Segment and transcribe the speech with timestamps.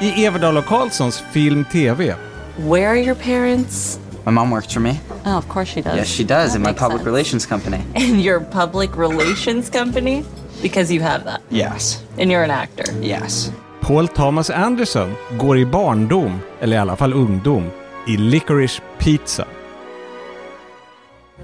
[0.00, 2.14] i Everdal och Karlssons Film TV.
[2.56, 4.00] Where are your parents?
[4.24, 4.94] My mom works for me.
[5.24, 5.96] Oh, of course she does.
[5.96, 7.06] Yes, she does That in my public sense.
[7.06, 7.78] relations company.
[7.94, 10.24] In your public relations company?
[10.62, 11.40] Because you have that.
[11.50, 12.02] Yes.
[12.18, 12.84] And you're an actor.
[13.02, 13.52] Yes.
[13.80, 17.70] Paul Thomas Anderson går i barndom, eller i alla fall ungdom,
[18.06, 19.46] i Licorice Pizza.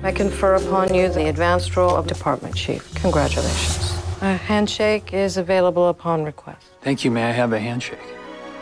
[0.05, 2.83] I confer upon you the advanced role of department chief.
[3.03, 3.93] Congratulations.
[4.23, 6.67] A handshake is available upon request.
[6.85, 7.11] Thank you.
[7.15, 7.99] May I have a handshake?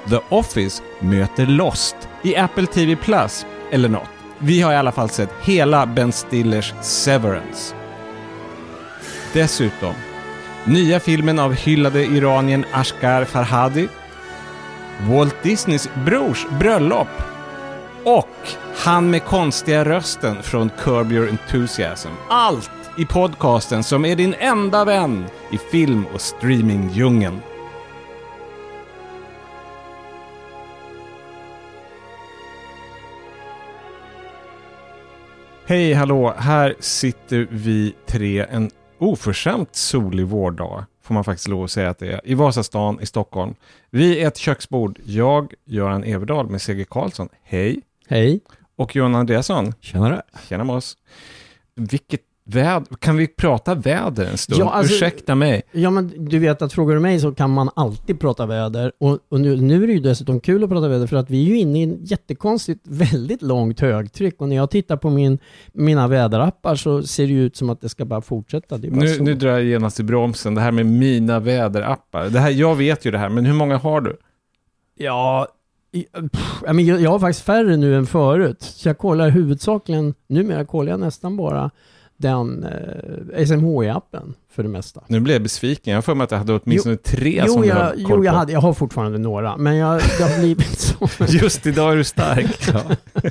[0.08, 4.08] The Office möter Lost i Apple TV Plus, eller något.
[4.38, 7.74] Vi har i alla fall sett hela Ben Stillers Severance.
[9.32, 9.94] Dessutom,
[10.64, 13.88] nya filmen av hyllade iranien Ashkar Farhadi,
[15.08, 17.08] Walt Disneys brors bröllop
[18.04, 18.28] och
[18.76, 22.08] han med konstiga rösten från Curb Your Enthusiasm.
[22.28, 27.40] Allt i podcasten som är din enda vän i film och streamingdjungeln.
[35.70, 36.34] Hej, hallå!
[36.36, 41.98] Här sitter vi tre en oförskämt solig vårdag, får man faktiskt lov att säga att
[41.98, 43.54] det är, i Vasastan i Stockholm.
[43.90, 44.98] Vi är ett köksbord.
[45.04, 47.28] Jag, Göran Everdahl med CG Karlsson.
[47.42, 47.80] Hej!
[48.08, 48.40] Hej.
[48.76, 49.74] Och Johan Andreasson.
[49.80, 50.22] Tjenare.
[50.48, 50.96] Tjena med oss.
[51.74, 52.22] Vilket
[52.54, 52.96] väder.
[52.98, 54.60] Kan vi prata väder en stund?
[54.60, 55.62] Ja, alltså- Ursäkta mig.
[55.72, 58.92] Ja, men du vet att frågar du mig så kan man alltid prata väder.
[59.00, 61.42] Och, och nu, nu är det ju dessutom kul att prata väder för att vi
[61.44, 64.40] är ju inne i en jättekonstigt, väldigt långt högtryck.
[64.40, 65.38] Och när jag tittar på min,
[65.72, 68.78] mina väderappar så ser det ju ut som att det ska bara fortsätta.
[68.78, 69.22] Bara Nu, så.
[69.22, 70.54] nu drar jag genast i bromsen.
[70.54, 72.28] Det här med mina väderappar.
[72.28, 74.16] Det här, jag vet ju det här, men hur många har du?
[74.96, 75.46] Ja,
[76.32, 76.62] pff,
[77.00, 78.62] jag har faktiskt färre nu än förut.
[78.62, 81.70] Så jag kollar huvudsakligen, numera kollar jag nästan bara
[82.20, 85.00] den eh, SMHI-appen för det mesta.
[85.06, 85.90] Nu blev jag besviken.
[85.90, 87.98] Jag har för mig att jag hade åtminstone tre Jo, som du jag, har koll
[88.08, 88.38] jo jag, på.
[88.38, 91.08] hade, jag har fortfarande några, men jag, det har blivit så.
[91.28, 92.68] Just idag är du stark.
[93.24, 93.30] I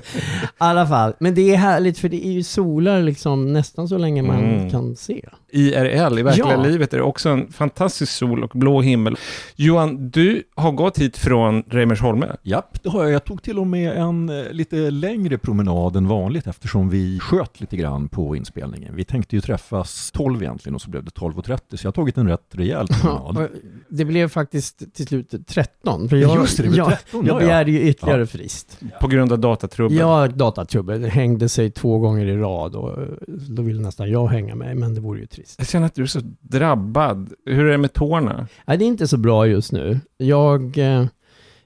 [0.57, 4.21] alla fall, men det är härligt för det är ju solar liksom nästan så länge
[4.21, 4.69] man Mm.
[4.69, 5.25] kan se.
[5.51, 6.63] IRL, i verkliga Ja.
[6.63, 9.17] livet, är det också en fantastisk sol och blå himmel.
[9.55, 12.27] Johan, du har gått hit från Reimersholme.
[12.43, 13.11] Japp, det har jag.
[13.11, 17.61] Jag tog till och med en eh, lite längre promenad än vanligt eftersom vi sköt
[17.61, 18.95] lite grann på inspelningen.
[18.95, 22.17] Vi tänkte ju träffas 12 egentligen och så blev det 12.30 så jag har tagit
[22.17, 23.47] en rätt rejäl promenad.
[23.89, 26.09] Det blev faktiskt till slut 13.
[26.09, 27.45] För jag, Just det, det blev jag, 13, jag ja, ja.
[27.47, 28.25] begärde ju ytterligare Ja.
[28.25, 28.79] frist.
[29.01, 29.97] På grund av datatrubbel.
[29.97, 31.01] Ja, datatrubbel.
[31.01, 34.77] Det hängde sig två gånger i rad och eh, då ville nästan jag hänga med,
[34.77, 35.55] men det vore ju trist.
[35.57, 37.33] Jag känner att du är så drabbad.
[37.45, 38.47] Hur är det med tårna?
[38.65, 39.99] Nej, det är inte så bra just nu.
[40.17, 41.05] Jag eh,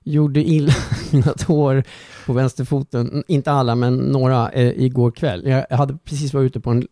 [0.03, 0.73] gjorde illa
[1.11, 1.83] mina tår
[2.25, 5.47] på vänsterfoten, inte alla men några, eh, igår kväll.
[5.47, 6.87] Jag hade precis varit ute på en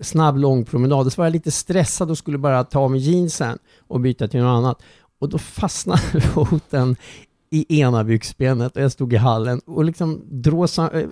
[0.00, 3.58] snabb lång promenad, så var jag lite stressad och skulle bara ta av mig jeansen
[3.88, 4.82] och byta till något annat.
[5.18, 6.96] Och då fastnade foten
[7.50, 11.06] i ena byxbenet och jag stod i hallen och liksom dråsa, eh,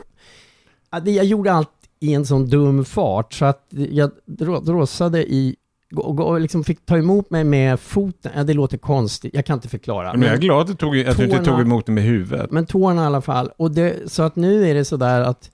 [1.05, 1.69] jag gjorde allt
[2.01, 5.57] i en sån dum fart så att jag drå- dråsade i
[5.97, 8.33] och, liksom fick ta emot mig med foten.
[8.37, 10.13] Ja, det låter konstigt, jag kan inte förklara.
[10.13, 12.51] Men jag är glad att du, tog, att du inte tog emot det med huvudet.
[12.51, 13.51] Men tårna i alla fall.
[13.57, 15.51] Och det, så att nu är det sådär att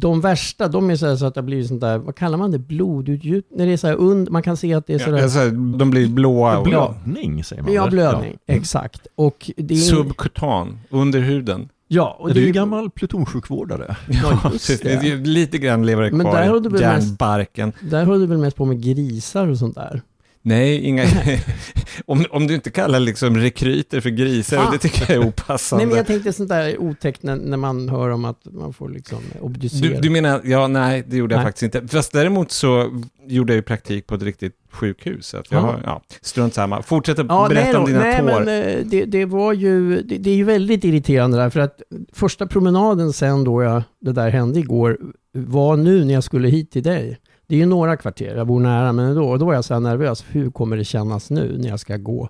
[0.00, 2.50] de värsta, de är så, här så att det blivit sånt där, vad kallar man
[2.50, 3.46] det, blodutgjut?
[3.56, 5.22] När det är så här und, man kan se att det är Ja, sådär...
[5.22, 6.62] alltså, de blir blåa.
[6.62, 8.54] Blödning säger man Ja, blödning, Ja.
[8.54, 9.06] exakt.
[9.14, 9.78] Och det är...
[9.78, 11.68] Subkutan, under huden.
[11.88, 13.96] ja, och Och du är det ju gammal plutonsjukvårdare.
[14.22, 15.00] Ja, just det.
[15.00, 17.72] Det är Lite grann lever det Men kvar där har du i väl mest- järnbarken.
[17.80, 20.02] Där höll du väl mest på med grisar och sånt där?
[20.42, 21.04] Nej, inga...
[22.06, 24.70] om, om du inte kallar liksom rekryter för grisar, Ah.
[24.72, 25.84] det tycker jag är opassande.
[25.84, 28.88] Nej, men jag tänkte sånt där otäckt när, när man hör om att man får
[28.88, 29.94] liksom obducera.
[29.94, 31.46] Du, du menar, ja nej, det gjorde jag Nej.
[31.46, 31.88] faktiskt inte.
[31.96, 35.34] Fast däremot så gjorde jag ju praktik på ett riktigt sjukhus.
[35.34, 35.62] Att jag Ja.
[35.66, 36.82] har, ja, strunt samma.
[36.82, 38.24] Fortsätt att Ja, berätta nej, om dina nej, tår.
[38.26, 41.82] men eh, det, det var ju, det, det är ju väldigt irriterande där, för att
[42.12, 44.98] första promenaden sen då jag, det där hände igår,
[45.32, 47.18] var nu när jag skulle hit till dig.
[47.48, 49.80] Det är ju några kvarter, jag bor nära, men då, då var jag så här
[49.80, 50.24] nervös.
[50.30, 52.28] Hur kommer det kännas nu när jag ska gå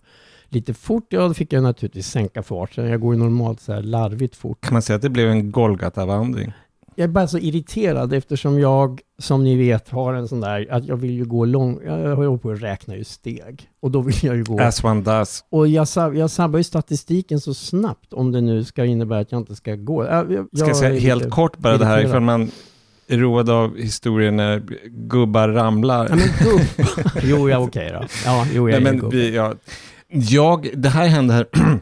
[0.49, 1.07] lite fort?
[1.09, 2.87] Ja, då fick jag naturligtvis sänka farten.
[2.89, 4.61] Jag går ju normalt så här larvigt fort.
[4.61, 6.53] Kan man säga att det blev en Golgata-vandring?
[6.95, 10.87] Jag är bara så irriterad eftersom jag, som ni vet, har en sån där, att
[10.87, 13.69] jag vill ju gå lång, jag håller på att räkna ju steg.
[13.81, 15.45] Och då vill jag ju gå As one does.
[15.51, 15.87] och jag,
[16.17, 19.75] jag sabbar ju statistiken så snabbt om det nu ska innebära att jag inte ska
[19.75, 20.05] gå.
[20.05, 22.51] Jag, jag, Ska jag säga helt lite- kort bara det här, ifall man
[23.09, 26.07] road av historien när gubbar ramlar.
[26.11, 26.87] Ja, men gubb.
[27.23, 28.07] jo, ja, okej då.
[28.25, 29.55] Ja, jo, jag Nej, men vi, ja.
[30.09, 31.47] Jag, det här hände här,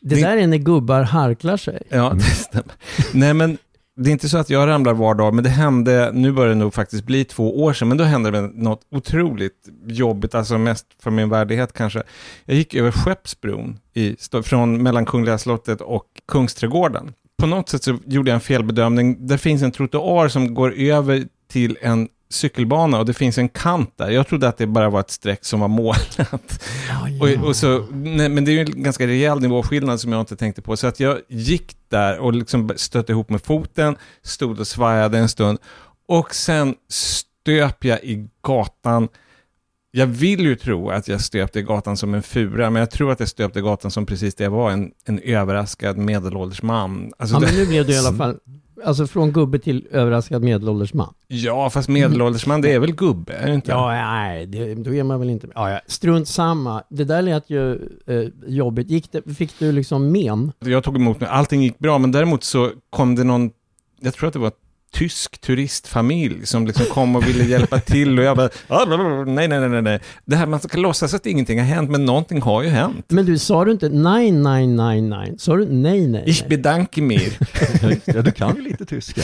[0.00, 1.82] Det det- där är när gubbar harklar sig.
[1.88, 2.72] ja det stämmer.
[3.12, 3.58] Nej men,
[3.96, 6.54] det är inte så att jag ramlar var dag, men det hände, nu börjar det
[6.54, 10.86] nog faktiskt bli två år sedan, men då hände det något otroligt jobbigt, alltså mest
[11.02, 12.02] för min värdighet kanske.
[12.44, 17.12] Jag gick över Skeppsbron i, från mellan Kungliga slottet och Kungsträdgården.
[17.38, 19.26] På något sätt så gjorde jag en felbedömning.
[19.26, 23.92] Det finns en trottoar som går över till en cykelbana och det finns en kant
[23.96, 24.10] där.
[24.10, 26.18] Jag trodde att det bara var ett streck som var målat.
[26.18, 26.38] Ja,
[27.20, 30.36] Och, och så, nej, men det är ju en ganska rejäl nivåskillnad som jag inte
[30.36, 30.76] tänkte på.
[30.76, 35.28] Så att jag gick där och liksom stötte ihop med foten, stod och svajade en
[35.28, 35.58] stund.
[36.08, 39.08] Och sen stöp jag i gatan.
[39.96, 43.20] Jag vill ju tro att jag stöpte gatan som en fura, men jag tror att
[43.20, 47.12] jag stöpte gatan som precis det jag var, en, en överraskad medelålders man.
[47.18, 48.36] Alltså ja, men nu blev du i alla fall,
[48.84, 51.14] alltså från gubbe till överraskad medelålders man.
[51.26, 53.70] ja, fast medelålders man, det är väl gubbe, är det inte?
[53.70, 55.48] Ja, nej, det, då är man väl inte...
[55.54, 55.80] Ja, ja.
[55.86, 56.82] Strunt samma.
[56.88, 57.74] Det där lät ju
[58.06, 58.90] eh, jobbigt.
[58.90, 60.52] Gick det, fick du liksom men?
[60.58, 63.50] Jag tog emot mig, allting gick bra, men däremot så kom det någon,
[64.00, 64.52] jag tror att det var
[64.92, 69.48] tysk turistfamilj som liksom kom och ville hjälpa till och jag bara, "Ah, blablabla." nej,
[69.48, 70.00] nej, nej, nej.
[70.24, 73.06] Det här, man ska låtsas att ingenting har hänt, men någonting har ju hänt.
[73.08, 75.34] Men du, sa du inte nej, nej, nej, nej?
[75.38, 76.22] Sa du nej, nej?
[76.26, 76.48] Ich nej?
[76.48, 77.32] bedanke mir.
[78.14, 79.22] Ja, du kan ju lite tyska.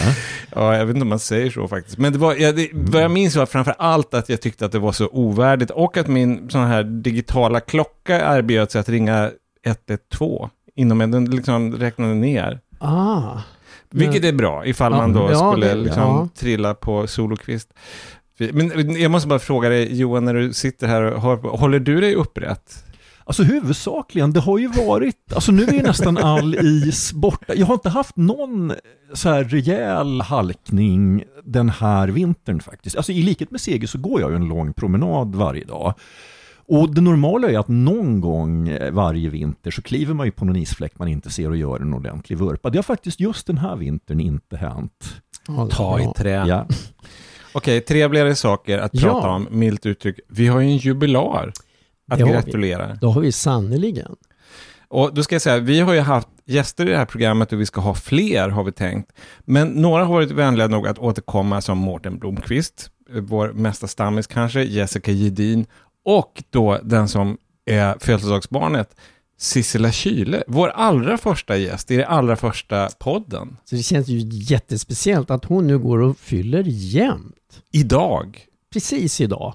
[0.55, 1.99] Ja, jag vet inte om man säger så faktiskt.
[1.99, 4.73] Men det var, ja, det, vad jag minns var framför allt att jag tyckte att
[4.73, 9.31] det var så ovärdigt och att min sån här digitala klocka erbjöd sig att ringa
[9.67, 12.61] 112 inom en, den liksom räknade ner.
[12.79, 13.39] Ah.
[13.93, 17.69] Vilket är bra ifall man då ja, skulle det- liksom trilla på solokvist.
[18.53, 22.01] Men jag måste bara fråga dig Johan, när du sitter här och hör håller du
[22.01, 22.85] dig upprätt?
[23.25, 27.55] Alltså huvudsakligen, det har ju varit, alltså nu är nästan all is borta.
[27.55, 28.73] Jag har inte haft någon
[29.13, 32.97] så här rejäl halkning den här vintern faktiskt.
[32.97, 35.95] Alltså i likhet med Seger så går jag ju en lång promenad varje dag.
[36.81, 40.45] Och det normala är att någon gång eh, varje vinter så kliver man ju på
[40.45, 42.71] någon isfläck man inte ser och gör en ordentlig vurpa.
[42.71, 45.15] Det har faktiskt just den här vintern inte hänt.
[45.49, 46.15] Ja, Ta i ja.
[46.17, 46.45] trä.
[46.47, 46.67] Ja.
[47.53, 49.01] Okej, trevligare saker att Ja.
[49.01, 50.17] prata om, milt uttryck.
[50.29, 51.53] Vi har ju en jubilar
[52.11, 52.35] att Det har vi.
[52.35, 52.95] gratulera.
[53.01, 54.17] Då har vi sannoliken.
[54.89, 57.61] Och då ska jag säga, vi har ju haft gäster i det här programmet och
[57.61, 59.13] vi ska ha fler har vi tänkt.
[59.45, 64.27] Men några har varit vänliga nog att återkomma som Mårten Blomqvist, eh, vår mesta stammis
[64.27, 65.67] kanske, Jessica Gedin
[66.05, 68.97] och då den som är födelsedagsbarnet,
[69.39, 73.57] Sissela Kyle, vår allra första gäst i den allra första podden.
[73.65, 77.63] Så det känns ju jättespeciellt att hon nu går och fyller jämnt.
[77.73, 78.41] Idag,
[78.73, 79.55] Precis idag.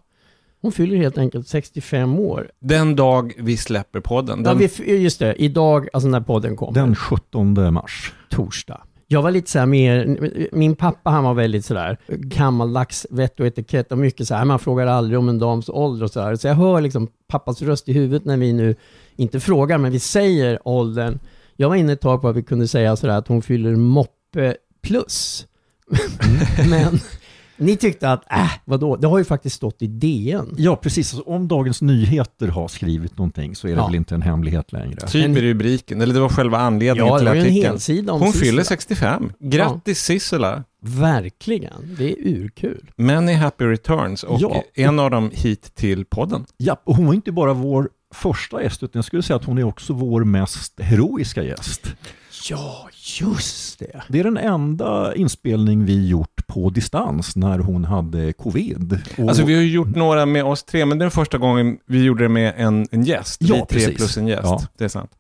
[0.62, 2.52] Hon fyller helt enkelt 65 år.
[2.60, 4.40] den dag vi släpper podden.
[4.44, 6.74] Ja, Den, vi, f- just det, idag, alltså när podden kommer.
[6.74, 8.14] Den 17 mars.
[8.30, 8.82] torsdag.
[9.08, 10.20] Jag var lite så här mer,
[10.52, 14.60] min pappa han var väldigt sådär gammaldags vett och etikett och mycket så här, man
[14.60, 16.36] frågar aldrig om en dams ålder och så där.
[16.36, 18.76] Så jag hör liksom pappas röst i huvudet när vi nu,
[19.16, 21.20] inte frågar, men vi säger åldern.
[21.56, 24.56] Jag var inne ett tag på att vi kunde säga sådär att hon fyller moppe
[24.82, 25.48] plus.
[26.70, 27.00] men
[27.58, 28.96] ni tyckte att, äh, vadå?
[28.96, 30.56] Det har ju faktiskt stått i DN.
[30.58, 31.14] Ja, precis.
[31.14, 33.86] Alltså, om Dagens Nyheter har skrivit någonting så är det Ja.
[33.86, 35.08] väl inte en hemlighet längre.
[35.08, 37.72] typ i rubriken, eller det var själva anledningen Ja, det till var ju en artikeln.
[37.72, 38.50] helsida om Hon Sissela.
[38.52, 39.32] fyller 65.
[39.40, 40.64] Grattis Sissela!
[40.82, 42.92] Verkligen, det är urkul.
[42.96, 44.64] Many happy returns och Ja.
[44.76, 46.46] en av dem hit till podden.
[46.58, 49.58] Ja, och hon var inte bara vår första gäst, utan jag skulle säga att hon
[49.58, 51.88] är också vår mest heroiska gäst.
[52.50, 52.90] Ja,
[53.20, 54.02] just det.
[54.10, 59.00] Det är den enda inspelning vi gjort på distans när hon hade covid.
[59.18, 61.38] Och, Alltså vi har ju gjort några med oss tre, men det är den första
[61.38, 63.42] gången vi gjorde det med en, en gäst.
[63.42, 63.96] Ja, vi tre precis.
[63.98, 64.44] plus en gäst.
[64.44, 64.62] Ja.
[64.78, 65.12] Det är sant.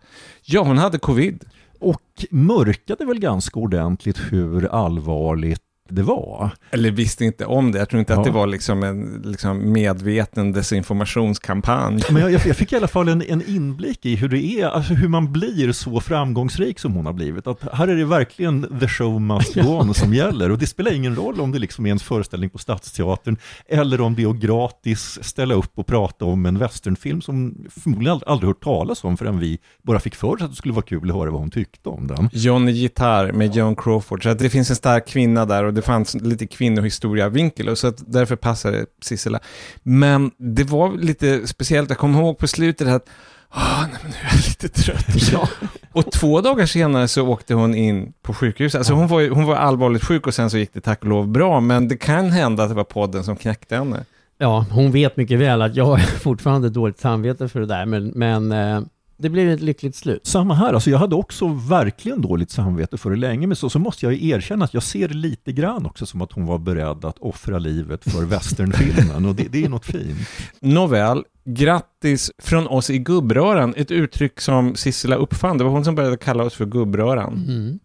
[0.43, 1.43] Ja, hon hade covid.
[1.79, 6.49] och mörkade väl ganska ordentligt hur allvarligt det var.
[6.71, 7.79] Eller visste inte om det.
[7.79, 8.19] Jag tror inte Ja.
[8.19, 12.01] att det var liksom en liksom medveten desinformationskampanj.
[12.11, 14.93] Men jag, jag fick i alla fall en, en inblick i hur det är, alltså
[14.93, 17.47] hur man blir så framgångsrik som hon har blivit.
[17.47, 20.51] Att här är det verkligen the show must go on som gäller.
[20.51, 24.15] Och det spelar ingen roll om det liksom är en föreställning på Stadsteatern eller om
[24.15, 28.47] det är att gratis ställa upp och prata om en westernfilm som förmodligen aldrig, aldrig
[28.47, 31.15] hört talas om förrän vi bara fick för oss att det skulle vara kul att
[31.15, 32.29] höra vad hon tyckte om den.
[32.33, 34.23] Johnny Gitarr med Joan Crawford.
[34.23, 37.87] Så att det finns en stark kvinna där och det fanns lite kvinnohistoria-vinkel och så
[37.87, 39.39] att därför passade Sissela.
[39.83, 43.09] Men det var lite speciellt, jag kommer ihåg på slutet att
[43.55, 45.31] Åh, nej, men nu är jag lite trött.
[45.31, 45.49] Ja.
[45.91, 48.75] Och två dagar senare så åkte hon in på sjukhus.
[48.75, 51.27] Alltså hon var, hon var allvarligt sjuk och sen så gick det tack och lov
[51.27, 51.59] bra.
[51.59, 54.05] Men det kan hända att det var podden som knäckte henne.
[54.37, 58.07] Ja, hon vet mycket väl att jag har fortfarande dåligt samvete för det där, men,
[58.07, 58.81] men eh,
[59.17, 60.27] det blev ett lyckligt slut.
[60.27, 63.79] Samma här, alltså jag hade också verkligen dåligt samvete för det länge, men så, så
[63.79, 67.19] måste jag erkänna att jag ser lite grann också som att hon var beredd att
[67.19, 70.17] offra livet för westernfilmen och det, det är något fint.
[70.61, 73.73] Nåväl, grattis från oss i gubbröran.
[73.77, 75.57] Ett uttryck som Sissela uppfann.
[75.57, 77.45] Det var hon som började kalla oss för gubbröran.
[77.47, 77.79] Mm.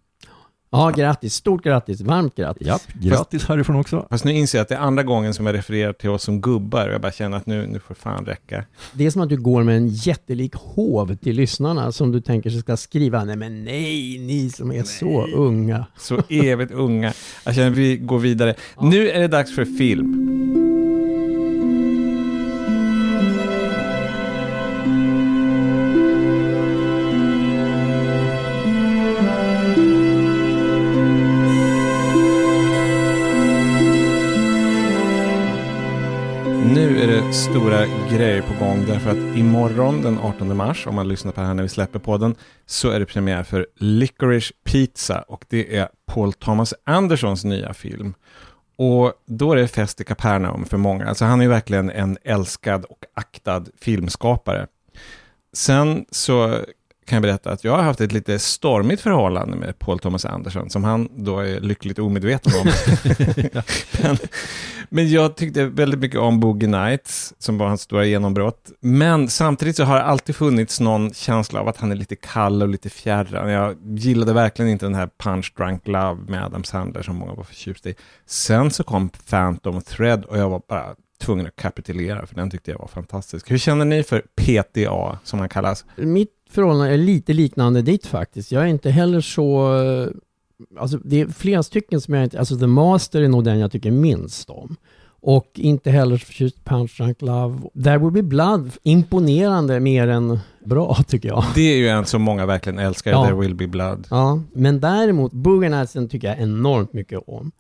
[0.74, 1.34] Ja, grattis.
[1.34, 2.00] Stort grattis.
[2.00, 2.66] Varmt grattis.
[2.66, 4.06] Japp, grattis härifrån också.
[4.10, 6.40] Fast nu inser jag att det är andra gången som jag refererar till oss som
[6.40, 8.64] gubbar och jag bara känner att nu, nu får fan räcka.
[8.92, 12.50] Det är som att du går med en jättelik hov till lyssnarna som du tänker
[12.50, 13.24] sig ska skriva.
[13.24, 15.86] Nej men nej, ni som är så unga.
[15.98, 17.12] Så evigt unga.
[17.44, 18.54] Jag känner att vi går vidare.
[18.80, 20.61] Nu är det dags för film.
[37.32, 41.46] Stora grejer på gång därför att imorgon den 18 mars, om man lyssnar på det
[41.46, 42.34] här när vi släpper podden,
[42.66, 48.14] så är det premiär för Licorice Pizza och det är Paul Thomas Andersons nya film.
[48.76, 51.08] Och då är det fest i Kapernaum för många.
[51.08, 54.66] Alltså han är ju verkligen en älskad och aktad filmskapare.
[55.52, 56.58] Sen så
[57.04, 60.70] kan jag berätta att jag har haft ett lite stormigt förhållande med Paul Thomas Anderson,
[60.70, 62.72] som han då är lyckligt omedveten om.
[64.02, 64.16] men,
[64.88, 68.70] men jag tyckte väldigt mycket om Boogie Nights, som var hans stora genombrott.
[68.80, 72.62] Men samtidigt så har det alltid funnits någon känsla av att han är lite kall
[72.62, 73.50] och lite fjärran.
[73.50, 77.44] Jag gillade verkligen inte den här Punch Drunk Love med Adam Sandler som många var
[77.44, 77.94] förtjust i.
[78.26, 82.70] Sen så kom Phantom Thread och jag var bara tvungen att kapitulera, för den tyckte
[82.70, 83.50] jag var fantastisk.
[83.50, 85.84] Hur känner ni för PTA, som han kallas?
[85.96, 88.52] Mitt förhållande är lite liknande ditt faktiskt.
[88.52, 89.74] Jag är inte heller så...
[89.82, 90.08] eh,
[90.78, 92.38] Alltså det är flera stycken som jag inte...
[92.38, 94.76] Alltså The Master är nog den jag tycker minst om.
[95.24, 97.58] Och inte heller så förtjust Punch Drunk Love.
[97.84, 101.44] There Will Be Blood, imponerande mer än bra tycker jag.
[101.54, 103.24] Det är ju en som många verkligen älskar, Ja.
[103.24, 104.06] There Will Be Blood.
[104.10, 107.52] Ja, men däremot Boogie Nights tycker jag enormt mycket om.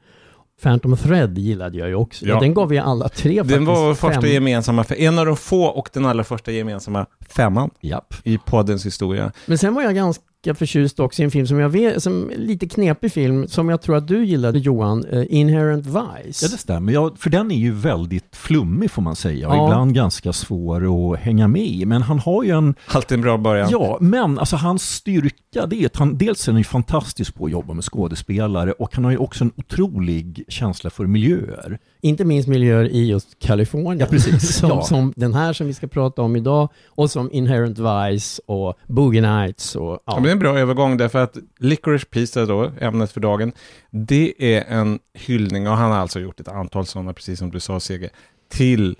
[0.62, 2.26] Phantom Thread gillade jag ju också.
[2.26, 2.40] Ja.
[2.40, 3.54] Den gav vi alla tre faktiskt.
[3.54, 4.30] Den var vår första fem.
[4.30, 8.14] gemensamma, för en av de få och den allra första gemensamma femman Japp.
[8.24, 9.32] i poddens historia.
[9.46, 10.24] Men sen var jag ganska
[10.54, 13.96] förtjust också i en film som jag vet, som lite knepig film, som jag tror
[13.96, 16.44] att du gillade Johan, eh, Inherent Vice.
[16.44, 16.92] Ja, det stämmer.
[16.92, 19.66] Ja, för den är ju väldigt flummig får man säga och Ja.
[19.66, 21.84] ibland ganska svår att hänga med i.
[21.84, 22.74] Men han har ju en...
[22.86, 23.68] Alltid en bra början.
[23.70, 27.44] Ja, men alltså hans styrka det är att han dels är han ju fantastisk på
[27.44, 31.78] att jobba med skådespelare och han har ju också en otrolig känsla för miljöer.
[32.04, 33.98] Inte minst miljöer i just Kalifornien.
[33.98, 34.56] Ja, precis.
[34.58, 34.82] som, Ja.
[34.82, 39.20] som den här som vi ska prata om idag och som Inherent Vice och Boogie
[39.20, 43.20] Nights och Ja, det är en bra övergång därför att Licorice Pizza då, ämnet för
[43.20, 43.52] dagen,
[43.90, 47.60] det är en hyllning, och han har alltså gjort ett antal sådana, precis som du
[47.60, 48.10] sa Sege,
[48.50, 48.96] till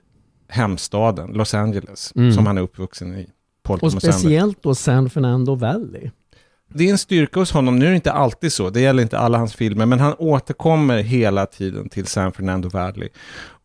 [0.48, 2.32] hemstaden Los Angeles, Mm.
[2.32, 3.26] som han är uppvuxen i.
[3.62, 6.10] Paul Och speciellt då San Fernando Valley.
[6.74, 9.18] Det är en styrka hos honom, nu är det inte alltid så, det gäller inte
[9.18, 13.08] alla hans filmer, men han återkommer hela tiden till San Fernando Valley.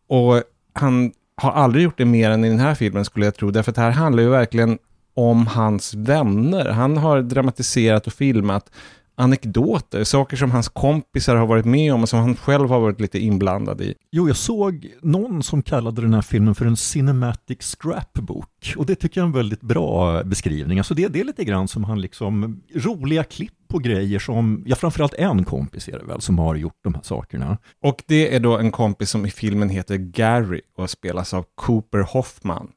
[0.08, 3.50] Och han har aldrig gjort det mer än i den här filmen skulle jag tro,
[3.50, 4.78] därför att det här handlar ju verkligen
[5.14, 6.70] om hans vänner.
[6.70, 8.70] Han har dramatiserat och filmat
[9.18, 13.00] anekdoter, saker som hans kompisar har varit med om och som han själv har varit
[13.00, 13.94] lite inblandad i.
[14.12, 18.94] Jo, jag såg någon som kallade den här filmen för en cinematic scrapbook och det
[18.94, 20.78] tycker jag är en väldigt bra beskrivning.
[20.78, 24.76] Alltså det, det är lite grann som han liksom, roliga klipp på grejer som, ja
[24.76, 27.58] framförallt en kompis är det väl som har gjort de här sakerna.
[27.82, 31.98] Och det är då en kompis som i filmen heter Gary och spelas av Cooper
[31.98, 32.68] Hoffman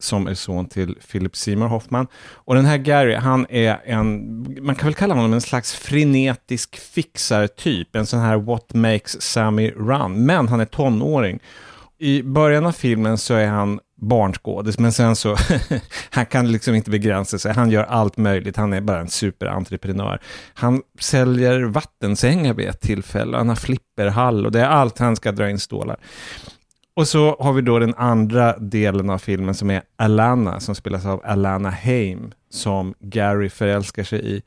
[0.00, 2.06] som är son till Philip Seymour Hoffman.
[2.32, 6.76] Och den här Gary, han är en, man kan väl kalla honom en slags frenetisk
[6.76, 11.40] fixartyp, en sån här what makes Sammy run, men han är tonåring.
[11.98, 15.36] I början av filmen så är han barnskådis, men sen så,
[16.10, 20.20] han kan liksom inte begränsa sig, han gör allt möjligt, han är bara en superentreprenör.
[20.54, 25.32] Han säljer vattensängar vid ett tillfälle, han har flipperhall och det är allt han ska
[25.32, 25.96] dra in stålar.
[26.98, 31.06] Och så har vi då den andra delen av filmen som är Alana, som spelas
[31.06, 34.42] av Alana Haim, som Gary förälskar sig i.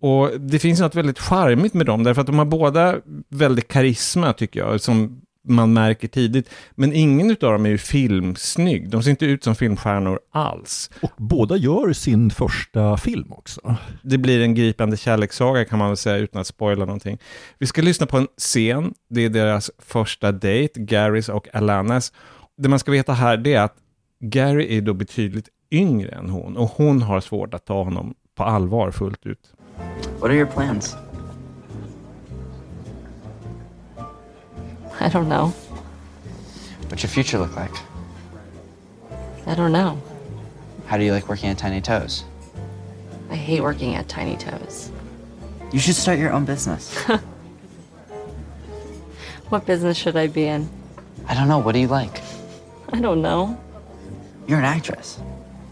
[0.00, 2.96] Och det finns något väldigt charmigt med dem, därför att de har båda
[3.28, 6.50] väldigt karisma, tycker jag, som man märker tidigt.
[6.74, 8.90] Men ingen av dem är ju filmsnygg.
[8.90, 10.90] De ser inte ut som filmstjärnor alls.
[11.02, 13.76] Och båda gör sin första film också.
[14.02, 17.18] Det blir en gripande kärlekssaga kan man väl säga utan att spoila någonting.
[17.58, 22.12] Vi ska lyssna på en scen, det är deras första dejt, Garys och Alanas.
[22.56, 23.76] Det man ska veta här det är att
[24.20, 28.44] Gary är då betydligt yngre än hon och hon har svårt att ta honom på
[28.44, 29.52] allvar fullt ut.
[30.20, 30.96] What are your plans?
[35.00, 35.48] I don't know.
[36.88, 37.74] What's your future look like?
[39.46, 40.00] I don't know.
[40.86, 42.24] How do you like working at Tiny Toes?
[43.30, 44.90] I hate working at Tiny Toes.
[45.72, 46.98] You should start your own business.
[49.52, 50.66] What business should I be in?
[51.28, 51.58] I don't know.
[51.58, 52.22] What do you like?
[52.90, 53.60] I don't know.
[54.46, 55.20] You're an actress.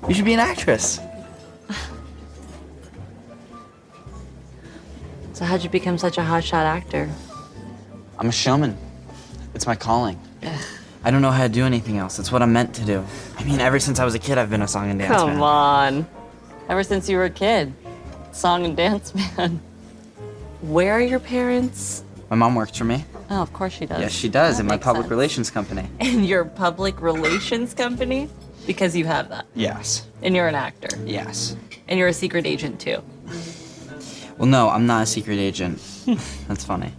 [0.07, 1.01] You should be an actress.
[5.33, 7.09] So how'd you become such a hotshot actor?
[8.19, 8.77] I'm a showman.
[9.55, 10.19] It's my calling.
[11.03, 12.19] I don't know how to do anything else.
[12.19, 13.05] It's what I'm meant to do.
[13.39, 15.19] I mean, ever since I was a kid, I've been a song and dance man.
[15.19, 15.43] Come man.
[15.43, 16.07] on.
[16.69, 17.73] Ever since you were a kid.
[18.33, 19.61] Song and dance man.
[20.61, 22.05] Where are your parents?
[22.29, 23.05] My mom works for me.
[23.31, 24.01] Oh, of course she does.
[24.01, 25.11] Yes, she does That in my public sense.
[25.11, 25.89] relations company.
[26.01, 28.29] In your public relations company?
[28.67, 29.47] Because you have that.
[29.55, 30.07] Yes.
[30.23, 30.97] And you're an actor.
[31.05, 31.57] Yes.
[31.89, 33.03] And you're a secret agent too.
[34.37, 35.81] Well, no, I'm not a secret agent.
[36.49, 36.93] That's funny.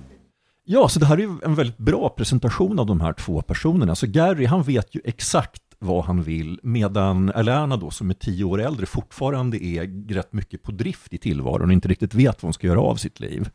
[0.66, 3.96] Ja, så det här är en väldigt bra presentation av de här två personerna.
[3.96, 8.44] Så Gary, han vet ju exakt vad han vill, medan Alana då, som är tio
[8.44, 12.48] år äldre, fortfarande är rätt mycket på drift i tillvaron och inte riktigt vet vad
[12.48, 13.50] hon ska göra av sitt liv.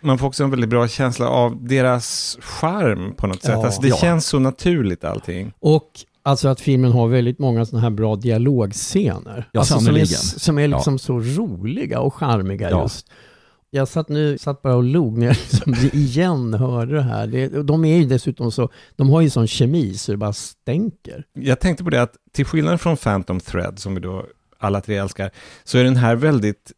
[0.00, 3.50] Man får också en väldigt bra känsla av deras charm på något sätt.
[3.54, 3.64] Ja.
[3.64, 3.96] Alltså det Ja.
[3.96, 5.52] känns så naturligt allting.
[5.58, 5.90] Och
[6.22, 9.48] alltså att filmen har väldigt många sådana här bra dialogscener.
[9.52, 10.04] Ja, alltså som är,
[10.38, 12.82] som är liksom så roliga och charmiga Ja.
[12.82, 13.06] just.
[13.76, 17.26] Jag satt nu, satt bara och log när jag liksom igen hörde det här.
[17.26, 21.24] Det, de är ju dessutom så, de har ju sån kemi så det bara stänker.
[21.32, 24.26] Jag tänkte på det att till skillnad från Phantom Thread, som vi då
[24.58, 25.30] alla tre älskar,
[25.64, 26.72] så är den här väldigt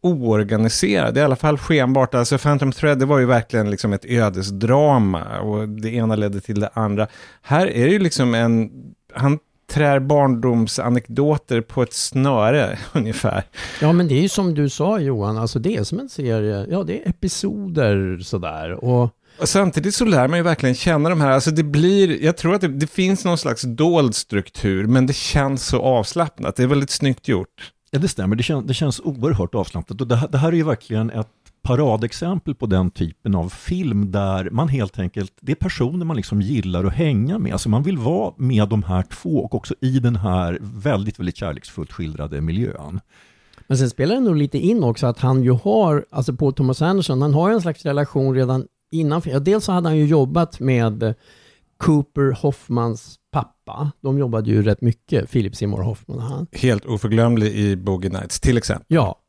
[0.00, 2.14] oorganiserad, det är i alla fall skenbart.
[2.14, 6.60] Alltså Phantom Thread, det var ju verkligen liksom ett ödesdrama och det ena ledde till
[6.60, 7.06] det andra.
[7.42, 8.70] Här är det ju liksom en,
[9.14, 9.38] han
[9.72, 13.42] trär barndomsanekdoter på ett snöre ungefär.
[13.80, 16.66] Ja men det är ju som du sa Johan, alltså det är som en serie,
[16.70, 18.84] ja det är episoder sådär.
[18.84, 22.36] Och Och samtidigt så lär man ju verkligen känna de här, alltså det blir, jag
[22.36, 26.62] tror att det, det finns någon slags dold struktur, men det känns så avslappnat, det
[26.62, 27.72] är väldigt snyggt gjort.
[27.90, 28.36] Ja, det stämmer.
[28.36, 30.00] Det, kän, det känns oerhört avslappnat.
[30.00, 31.28] Och det, här- det här är ju verkligen ett
[31.66, 36.40] paradexempel på den typen av film där man helt enkelt, det är personer man liksom
[36.40, 37.52] gillar att hänga med.
[37.52, 41.36] Alltså man vill vara med de här två och också i den här väldigt, väldigt
[41.36, 43.00] kärleksfullt skildrade miljön.
[43.66, 46.82] Men sen spelar det nog lite in också att han ju har, alltså Paul Thomas
[46.82, 49.22] Anderson, han har ju en slags relation redan innan.
[49.24, 51.14] Ja, dels så hade han ju jobbat med
[51.76, 53.92] Cooper Hoffmans pappa.
[54.00, 56.46] De jobbade ju rätt mycket, Philip Seymour Hoffman och han.
[56.52, 58.86] Helt oförglömlig i Boogie Nights, till exempel.
[58.88, 59.20] Ja.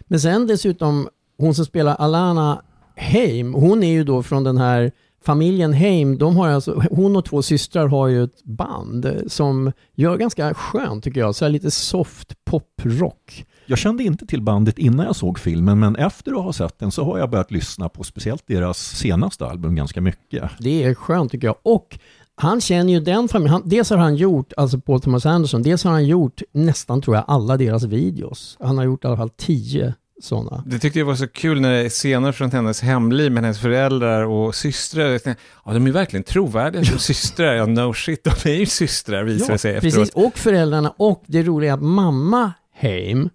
[0.00, 2.62] Men sen dessutom, hon som spelar Alana
[2.96, 4.92] Heim, hon är ju då från den här
[5.24, 10.16] familjen Heim, de har alltså, hon och två systrar har ju ett band som gör
[10.16, 13.44] ganska skönt tycker jag, så lite soft poprock.
[13.66, 16.90] Jag kände inte till bandet innan jag såg filmen, men efter att ha sett den
[16.90, 20.50] så har jag börjat lyssna på speciellt deras senaste album ganska mycket.
[20.58, 21.56] Det är skönt tycker jag.
[21.62, 21.98] Och
[22.34, 23.52] han känner ju den familjen.
[23.52, 27.16] Han, dels har han gjort, alltså Paul Thomas Anderson, dels har han gjort nästan tror
[27.16, 28.56] jag alla deras videos.
[28.60, 30.62] Han har gjort i alla fall tio sådana.
[30.66, 33.60] Det tyckte jag var så kul när det är scener från hennes hemliv med hennes
[33.60, 35.18] föräldrar och systrar.
[35.18, 37.54] Tänkte, Ja, de är verkligen trovärdiga som systrar.
[37.54, 39.94] Ja, no shit, de är ju systrar visar det sig efteråt.
[39.94, 40.14] precis.
[40.14, 40.92] Och föräldrarna.
[40.96, 43.30] Och det roliga är att mamma Heim,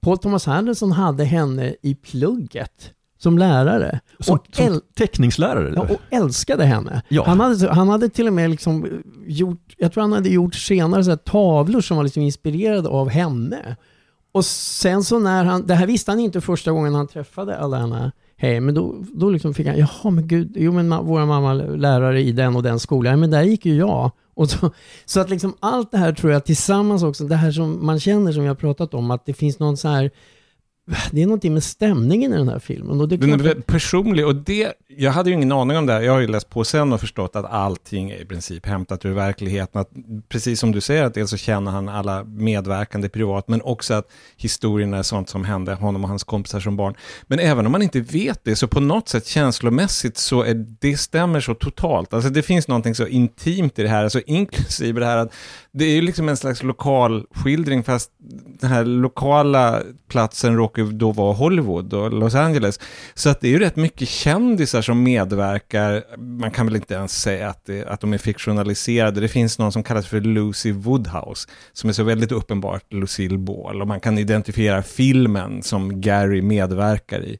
[0.00, 4.00] Paul Thomas Anderson hade henne i plugget som lärare.
[4.20, 5.72] Som, och, som teckningslärare?
[5.76, 7.02] ja, och älskade henne.
[7.08, 7.24] Ja.
[7.26, 11.04] Han, hade, han hade till och med liksom gjort, jag tror han hade gjort senare
[11.04, 13.76] så här tavlor som var liksom inspirerade av henne.
[14.32, 18.12] Och sen så när han, det här visste han inte första gången han träffade Alana
[18.36, 21.54] Hey, men då, då liksom fick han, jaha men gud, jo men ma- våra mamma
[21.54, 24.10] lärare i den och den skolan, ja, men där gick ju jag.
[24.34, 24.70] Och så,
[25.04, 28.32] så att liksom allt det här tror jag tillsammans också, det här som man känner
[28.32, 30.10] som vi har pratat om, att det finns någon så här,
[31.10, 33.00] det är någonting med stämningen i den här filmen.
[33.00, 35.86] Och det är Den är väldigt personlig och det, jag hade ju ingen aning om
[35.86, 36.00] det här.
[36.00, 39.12] Jag har ju läst på sen och förstått att allting är i princip hämtat ur
[39.12, 39.80] verkligheten.
[39.80, 39.90] Att,
[40.28, 44.10] precis som du säger, att dels så känner han alla medverkande privat, men också att
[44.36, 46.94] historien är sånt som hände honom och hans kompisar som barn.
[47.26, 50.96] Men även om man inte vet det, så på något sätt känslomässigt så är det
[50.96, 52.14] stämmer så totalt.
[52.14, 55.32] Alltså det finns någonting så intimt i det här, alltså inklusive det här att
[55.74, 58.10] det är ju liksom en slags lokal skildring, fast
[58.60, 62.80] den här lokala platsen råkar då vara Hollywood och Los Angeles.
[63.14, 66.04] Så att det är ju rätt mycket kändisar som medverkar.
[66.18, 69.20] Man kan väl inte ens säga att, det, att de är fiktionaliserade.
[69.20, 73.80] Det finns någon som kallas för Lucy Woodhouse, som är så väldigt uppenbart Lucille Ball.
[73.82, 77.38] Och man kan identifiera filmen som Gary medverkar i.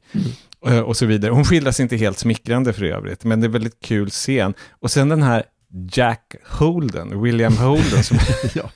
[0.67, 1.31] Eh, Och så vidare.
[1.31, 4.53] Hon skildras inte helt smickrande för övrigt, men det är väldigt kul scen.
[4.79, 5.43] Och sen den här
[5.91, 8.17] Jack Holden, William Holden, som
[8.55, 8.69] Ja.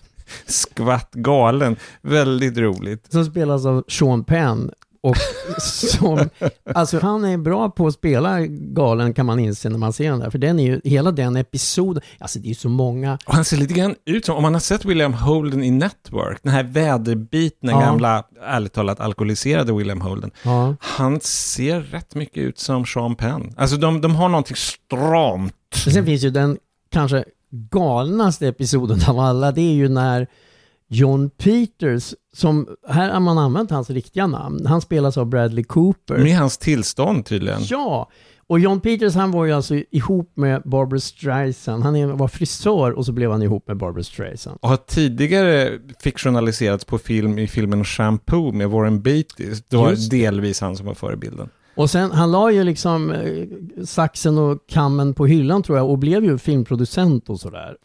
[0.45, 1.75] skvatt galen.
[2.01, 3.11] Väldigt roligt.
[3.11, 4.71] som spelas av Sean Penn.
[5.01, 5.17] Och
[5.61, 6.29] som,
[6.75, 10.19] alltså han är bra på att spela galen kan man inse när man ser den
[10.19, 10.29] där.
[10.29, 13.17] För den är ju, hela den episoden, alltså det är ju så många.
[13.25, 16.39] Och han ser lite grann ut som, om man har sett William Holden i Network,
[16.43, 17.79] den här väderbitna, Ja.
[17.79, 20.31] gamla, ärligt talat alkoholiserade William Holden.
[20.43, 20.75] Ja.
[20.79, 23.53] Han ser rätt mycket ut som Sean Penn.
[23.57, 25.53] Alltså de, de har någonting stramt.
[25.85, 26.57] Men sen finns ju den
[26.89, 30.27] kanske galnaste episoden av alla, det är ju när
[30.89, 34.65] John Peters, som, här har man använt hans riktiga namn.
[34.65, 36.17] Han spelas av Bradley Cooper.
[36.17, 37.59] Med hans tillstånd tydligen.
[37.63, 38.09] Ja,
[38.49, 41.83] och John Peters han var ju alltså ihop med Barbara Streisand.
[41.83, 44.57] Han var frisör och så blev han ihop med Barbara Streisand.
[44.61, 49.53] Och har tidigare fiktionaliserats på film i filmen Shampoo med Warren Beatty.
[49.69, 51.49] Det var Just delvis han som var förebilden.
[51.77, 55.97] Och sen, han la ju liksom eh, saxen och kammen på hyllan tror jag och
[55.97, 57.75] blev ju filmproducent och sådär.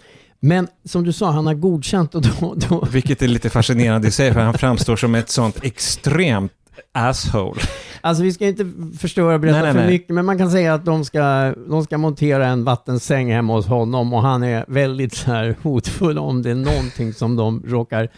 [0.40, 4.10] Men som du sa, han har godkänt och då, då Vilket är lite fascinerande i
[4.10, 6.52] sig, för han framstår som ett sånt extremt
[6.92, 7.60] asshole.
[8.00, 9.90] Alltså vi ska inte förstöra och berätta Nej, nej, för nej.
[9.90, 13.66] mycket, men man kan säga att de ska, de ska montera en vattensäng hemma hos
[13.66, 18.08] honom och han är väldigt så här hotfull om det är någonting som de råkar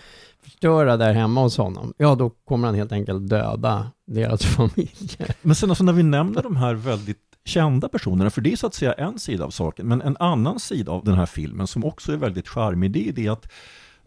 [0.45, 1.93] förstöra där hemma hos honom.
[1.97, 5.35] Ja, då kommer han helt enkelt döda deras familjer.
[5.43, 8.67] Men sen alltså när vi nämner de här väldigt kända personerna, för det är så
[8.67, 11.85] att säga en sida av saken, men en annan sida av den här filmen som
[11.85, 13.53] också är väldigt charmig, det är det att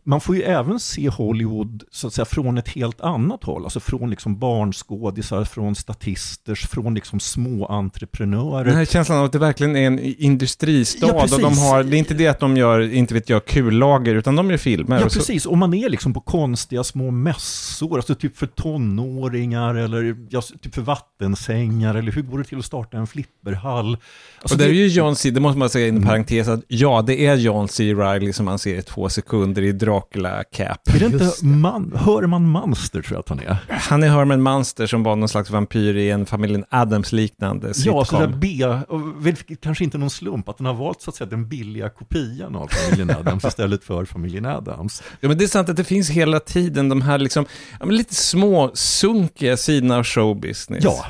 [0.08, 3.80] man får ju även se Hollywood så att säga från ett helt annat håll, alltså
[3.80, 8.66] från liksom barnskådisar, från statisters, från liksom små entreprenörer.
[8.66, 11.98] Den här känslan av att det verkligen är en industristad Ja, och de har, det
[11.98, 15.00] är inte det att de gör, inte vet jag, kullager, utan de gör filmer.
[15.00, 15.46] Ja, och precis.
[15.46, 20.76] Och man är liksom på konstiga små mässor, alltså typ för tonåringar eller ja, typ
[20.76, 23.98] för vattensängar eller hur går det till att starta en flipperhall?
[24.42, 26.08] Alltså, och där är det- ju John C, det måste man säga i en Mm.
[26.08, 27.94] parentes, att ja, det är John C.
[27.94, 30.90] Reilly som man ser i två sekunder i Dracula-cap.
[30.96, 33.58] Är det inte Just man, Hörman Manster tror jag att han är?
[33.70, 38.20] Han är Herman Munster som var någon slags vampyr i en familjen Adams-liknande Ja, så
[38.20, 38.28] där.
[38.28, 41.90] B, och kanske inte någon slump att den har valt så att säga den billiga
[41.90, 45.04] kopian av familjen Adams istället för familjen Adams.
[45.20, 47.46] Ja, men det är sant att det finns hela tiden de här liksom,
[47.80, 50.84] ja, men lite små, sunkiga sidorna av showbusiness.
[50.84, 51.06] Ja,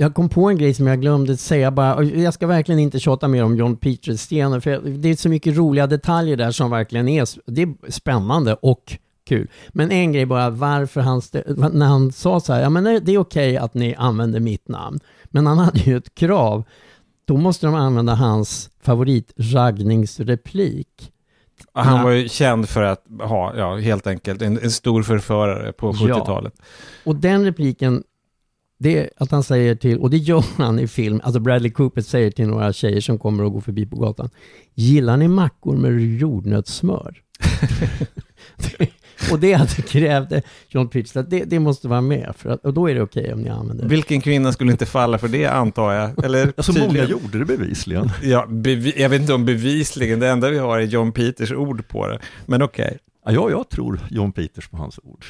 [0.00, 3.28] Jag kom på en grej som jag glömde säga bara, jag ska verkligen inte tjata
[3.28, 7.08] mer om John Peters scener, för det är så mycket roliga detaljer där som verkligen
[7.08, 9.48] är, det är spännande och kul.
[9.68, 11.22] Men en grej bara, varför han,
[11.72, 15.00] när han sa så här, ja men det är okej att ni använder mitt namn,
[15.24, 16.62] men han hade ju ett krav,
[17.24, 21.12] då måste de använda hans favoritraggningsreplik.
[21.72, 22.02] Han Ja.
[22.04, 26.06] var ju känd för att ha, ja, helt enkelt, en, en stor förförare på Ja.
[26.18, 26.54] 70-talet.
[27.04, 28.02] Och den repliken,
[28.82, 32.30] det att han säger till, och det gör han i film, alltså Bradley Cooper säger
[32.30, 34.30] till några tjejer som kommer och går förbi på gatan,
[34.74, 37.16] gillar ni mackor med jordnötssmör?
[39.32, 42.74] och det hade krävde John Pitch, att det, det måste vara med, för att, och
[42.74, 43.90] då är det okej om ni använder det.
[43.90, 46.24] Vilken kvinna skulle inte falla för det, antar jag?
[46.24, 47.10] Eller alltså många tydligen.
[47.10, 48.10] gjorde det bevisligen.
[48.22, 51.88] Ja, bevi- jag vet inte om bevisligen, det enda vi har är John Peters ord
[51.88, 52.18] på det.
[52.46, 52.98] Men okej.
[53.24, 55.24] Ja, jag, jag tror John Peters på hans ord.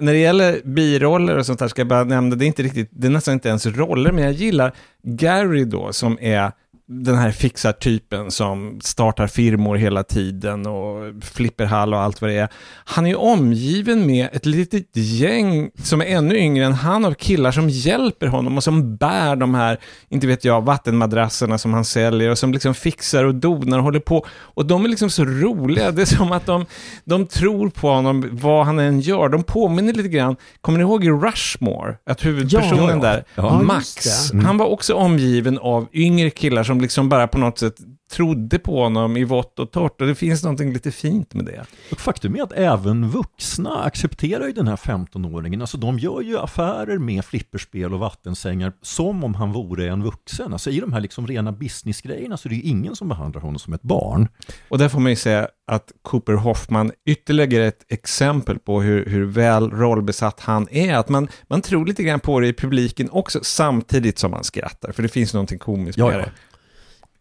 [0.00, 2.90] När det gäller biroller och sånt där, ska jag bara nämna, det är inte riktigt,
[2.92, 6.52] det är nästan inte ens roller, men jag gillar Gary då, som är
[6.92, 12.48] den här fixartypen som startar firmor hela tiden och flipperhall och allt vad det är.
[12.84, 17.14] Han är ju omgiven med ett litet gäng som är ännu yngre än han av
[17.14, 21.84] killar som hjälper honom och som bär de här, inte vet jag, vattenmadrasserna som han
[21.84, 24.26] säljer och som liksom fixar och donar och håller på.
[24.30, 26.66] Och de är liksom så roliga, det är som att de,
[27.04, 29.28] de tror på honom vad han än gör.
[29.28, 31.96] De påminner lite grann, kommer ni ihåg i Rushmore?
[32.06, 32.96] Att huvudpersonen Ja, ja.
[32.96, 34.32] där, Ja, just Max.
[34.32, 34.44] Mm.
[34.44, 37.76] han var också omgiven av yngre killar som liksom bara på något sätt
[38.10, 41.66] trodde på honom i vått och torrt och det finns någonting lite fint med det.
[41.90, 45.60] Och faktum är att även vuxna accepterar ju den här 15-åringen.
[45.60, 50.52] Alltså de gör ju affärer med flipperspel och vattensängar som om han vore en vuxen.
[50.52, 53.58] Alltså i de här liksom rena businessgrejerna så är det ju ingen som behandlar honom
[53.58, 54.28] som ett barn.
[54.68, 59.24] Och där får man ju säga att Cooper Hoffman ytterligare ett exempel på hur, hur
[59.24, 60.94] väl rollbesatt han är.
[60.94, 64.92] Att man, man tror lite grann på det i publiken också samtidigt som man skrattar.
[64.92, 66.18] För det finns någonting komiskt Ja, med ja.
[66.18, 66.30] det.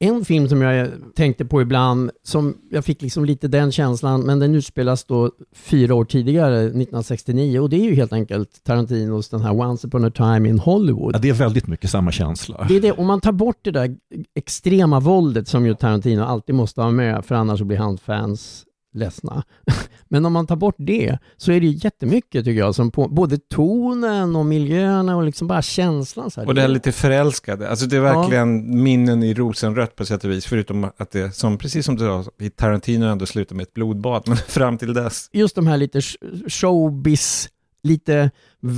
[0.01, 4.39] En film som jag tänkte på ibland, som jag fick liksom lite den känslan, men
[4.39, 9.41] den utspelas då fyra år tidigare, 1969, och det är ju helt enkelt Tarantinos den
[9.41, 11.15] här Once upon a time in Hollywood.
[11.15, 12.65] Ja, det är väldigt mycket samma känsla.
[12.67, 13.95] Det är det, om man tar bort det där
[14.35, 18.65] extrema våldet som ju Tarantino alltid måste ha med, för annars så blir hans fans
[18.93, 19.43] ledsna.
[20.07, 23.37] Men om man tar bort det så är det jättemycket tycker jag, som på, både
[23.37, 26.31] tonen och miljöerna och liksom bara känslan.
[26.31, 26.47] Så här.
[26.47, 27.69] Och det är lite förälskade.
[27.69, 30.45] Alltså det är verkligen minnen i rosenrött på sätt och vis.
[30.45, 34.23] Förutom att det, som, precis som du sa, i Tarantino ändå slutar med ett blodbad.
[34.27, 35.29] Men fram till dess.
[35.33, 37.49] Just de här lite sh- showbiz,
[37.83, 38.31] lite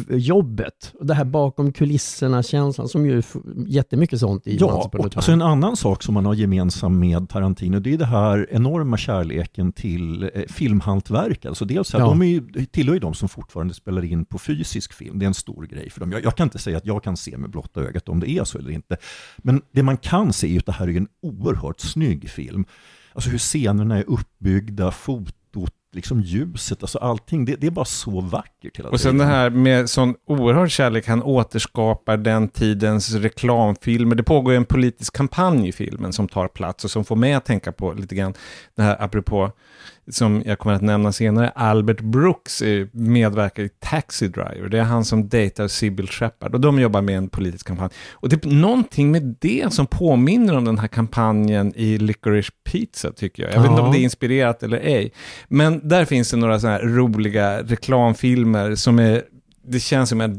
[0.09, 0.93] jobbet.
[0.99, 3.23] Och det här bakom kulisserna-känslan som ju är
[3.67, 7.79] jättemycket sånt i Ja, och alltså en annan sak som man har gemensam med Tarantino,
[7.79, 11.45] det är det här enorma kärleken till eh, filmhantverk.
[11.45, 12.05] Alltså dels här, Ja.
[12.05, 15.19] de är ju, tillhör ju de som fortfarande spelar in på fysisk film.
[15.19, 16.11] Det är en stor grej för dem.
[16.11, 18.43] Jag, jag kan inte säga att jag kan se med blotta ögat om det är
[18.43, 18.97] så eller inte.
[19.37, 22.65] Men det man kan se är att det här är en oerhört snygg film.
[23.13, 25.35] Alltså hur scenerna är uppbyggda, fotot,
[25.93, 29.49] liksom ljuset, alltså allting, det, det är bara så vackert hela Och sen det här
[29.49, 34.15] med sån oerhörd kärlek, han återskapar den tidens reklamfilmer.
[34.15, 37.45] Det pågår en politisk kampanj i filmen som tar plats och som får mig att
[37.45, 38.33] tänka på lite grann
[38.75, 39.51] det här apropå,
[40.11, 44.69] som jag kommer att nämna senare, Albert Brooks medverkar i Taxi Driver.
[44.69, 47.89] Det är han som dejtar Sybil Shepard och de jobbar med en politisk kampanj.
[48.11, 53.11] Och det är någonting med det som påminner om den här kampanjen i Licorice Pizza
[53.11, 53.51] tycker jag.
[53.53, 53.85] Jag vet inte Ja.
[53.87, 55.11] om det är inspirerat eller ej.
[55.47, 59.23] Men där finns det några sådana här roliga reklamfilmer som är,
[59.67, 60.31] det känns som att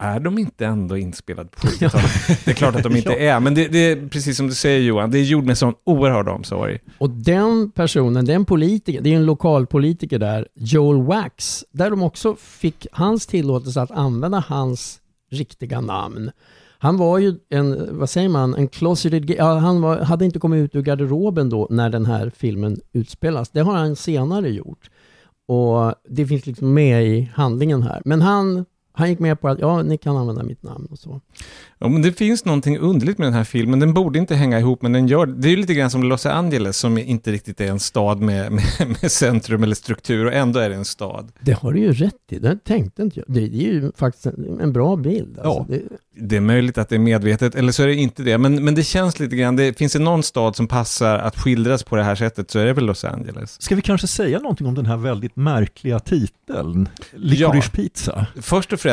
[0.00, 2.44] är de inte ändå inspelade på 70-talet?
[2.44, 4.80] Det är klart att de inte är, men det, det är precis som du säger
[4.80, 6.78] Johan, det är gjort med sån oerhörd omsorg.
[6.98, 12.36] Och den personen, den politiker, det är en lokalpolitiker där, Joel Wax, där de också
[12.36, 16.30] fick hans tillåtelse att använda hans riktiga namn.
[16.78, 20.64] Han var ju en, vad säger man, en closeted ja, han var, hade inte kommit
[20.64, 23.48] ut ur garderoben då när den här filmen utspelas.
[23.50, 24.90] Det har han senare gjort.
[25.46, 28.02] Och det finns liksom med i handlingen här.
[28.04, 28.64] Men han,
[29.00, 31.20] han gick med på att, ja, ni kan använda mitt namn och så.
[31.78, 34.82] Ja, men det finns någonting underligt med den här filmen, den borde inte hänga ihop,
[34.82, 35.48] men den gör det.
[35.48, 38.96] är ju lite grann som Los Angeles, som inte riktigt är en stad med, med,
[39.02, 41.32] med centrum eller struktur, och ändå är det en stad.
[41.40, 43.34] Det har du ju rätt i, det tänkte inte jag.
[43.34, 45.38] Det, det är ju faktiskt en, en bra bild.
[45.38, 45.66] Alltså.
[45.68, 45.76] Ja.
[45.76, 45.82] Det,
[46.28, 48.38] Det är möjligt att det är medvetet, eller så är det inte det.
[48.38, 51.82] Men, men det känns lite grann, det finns det någon stad som passar att skildras
[51.82, 53.62] på det här sättet så är det väl Los Angeles.
[53.62, 56.88] Ska vi kanske säga någonting om den här väldigt märkliga titeln?
[57.12, 58.26] Licorice Pizza.
[58.40, 58.89] Först och främst,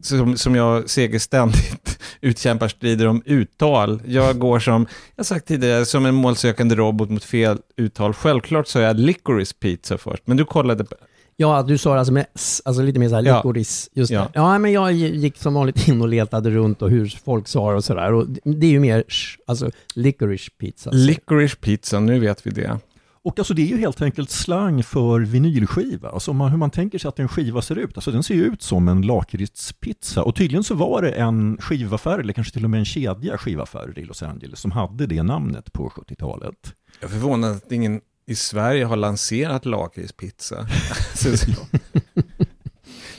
[0.00, 4.02] som, som jag segerständigt utkämpar strider om uttal.
[4.06, 8.12] Jag går som, jag sagt tidigare, som en målsökande robot mot fel uttal.
[8.14, 10.94] Självklart sa jag licorice pizza först, men du kollade på...
[11.36, 13.36] Ja, du sa det alltså med s, alltså lite mer så här Ja.
[13.36, 14.20] licorice, just Ja.
[14.20, 14.28] det.
[14.34, 17.76] Ja, men jag gick som vanligt in och letade runt och hur folk sa det
[17.76, 18.24] och sådär.
[18.44, 19.04] Det- är ju mer
[19.46, 20.90] alltså licorice pizza.
[20.90, 22.78] Licorice pizza, nu vet vi det.
[23.24, 26.98] Och alltså det är ju helt enkelt slang för vinylskiva, alltså man, hur man tänker
[26.98, 27.96] sig att en skiva ser ut.
[27.96, 32.18] Alltså den ser ju ut som en lakritspizza och tydligen så var det en skivaffär,
[32.18, 35.72] eller kanske till och med en kedja skivaffärer i Los Angeles som hade det namnet
[35.72, 36.74] på 70-talet.
[37.00, 40.66] Jag är förvånad att ingen i Sverige har lanserat lakritspizza.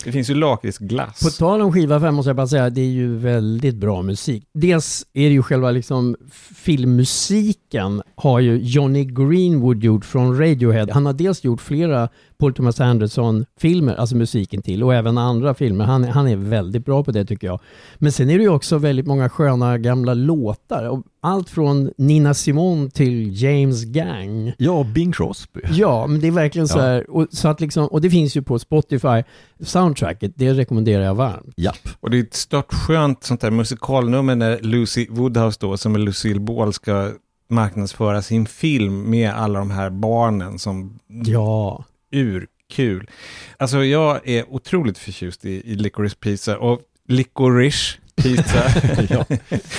[0.05, 1.23] Det finns ju lakritsglass.
[1.23, 4.43] På tal om skiva 5 måste jag bara säga, det är ju väldigt bra musik.
[4.53, 6.15] Dels är det ju själva liksom
[6.55, 10.87] filmmusiken har ju Johnny Greenwood gjort från Radiohead.
[10.91, 12.09] Han har dels gjort flera
[12.41, 15.85] Paul Thomas Anderson-filmer, alltså musiken till, och även andra filmer.
[15.85, 17.59] Han, han är väldigt bra på det tycker jag.
[17.97, 20.89] Men sen är det ju också väldigt många sköna gamla låtar.
[20.89, 24.53] Och Allt från Nina Simone till James Gang.
[24.57, 25.59] Ja, Bing Crosby.
[25.71, 26.81] Ja, men det är verkligen så Ja.
[26.83, 27.09] här.
[27.09, 29.23] Och, så att liksom, och det finns ju på Spotify.
[29.59, 31.53] Soundtracket, det rekommenderar jag varmt.
[31.57, 31.89] Japp.
[31.99, 35.99] Och det är ett stört skönt sånt där musikalnummer när Lucy Woodhouse då, som är
[35.99, 37.11] Lucille Ball, ska
[37.49, 41.85] marknadsföra sin film med alla de här barnen som Ja.
[42.11, 43.09] Urkul.
[43.57, 48.63] Alltså jag är otroligt förtjust i, i Licorice Pizza och Licorice Pizza.
[49.09, 49.25] Ja.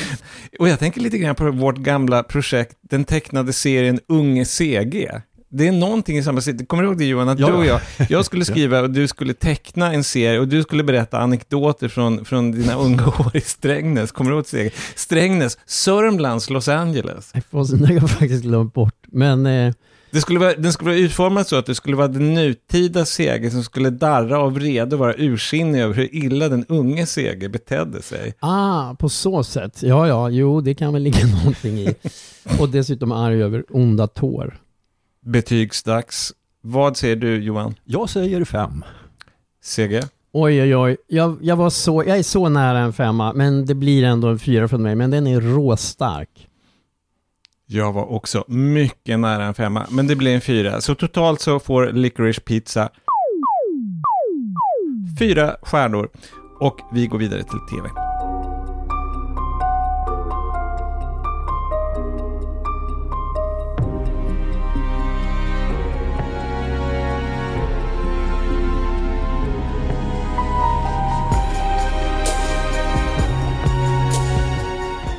[0.59, 5.11] och jag tänker lite grann på vårt gamla projekt, den tecknade serien Unge CG.
[5.55, 6.67] Det är någonting i samma stil.
[6.67, 7.29] Kommer du ihåg det Johan?
[7.29, 7.47] Att Ja.
[7.47, 10.85] du och jag, jag skulle skriva och du skulle teckna en serie och du skulle
[10.85, 14.13] berätta anekdoter från, från dina unga år i Strängnäs.
[14.13, 14.71] Kommer du ihåg CG?
[14.95, 17.33] Strängnäs, Sörmlands, Los Angeles.
[17.33, 17.43] Det
[17.87, 18.95] har jag faktiskt glömt bort.
[19.07, 19.75] Men eh,
[20.13, 23.51] Det skulle vara, den skulle vara utformad så att det skulle vara den nutida Sege
[23.51, 28.03] som skulle darra av vrede och vara ursinnig över hur illa den unge Sege betedde
[28.03, 28.35] sig.
[28.41, 29.83] ah, på så sätt.
[29.83, 31.95] Ja, ja, jo, det kan väl ligga någonting i.
[32.61, 34.61] Och dessutom arg över onda tår.
[35.27, 36.33] Betygsdags.
[36.61, 37.75] Vad säger du Johan?
[37.85, 38.85] Jag säger fem.
[39.65, 40.03] Sege?
[40.33, 40.97] Oj, oj, oj.
[41.07, 44.39] Jag, jag, var så, jag är så nära en femma, men det blir ändå en
[44.39, 44.95] fyra från mig.
[44.95, 46.49] Men den är råstark.
[47.75, 50.81] Jag var också mycket nära en femma, men det blev en fyra.
[50.81, 52.89] Så totalt så får Licorice Pizza
[55.19, 56.09] fyra stjärnor.
[56.61, 57.89] Och vi går vidare till tv.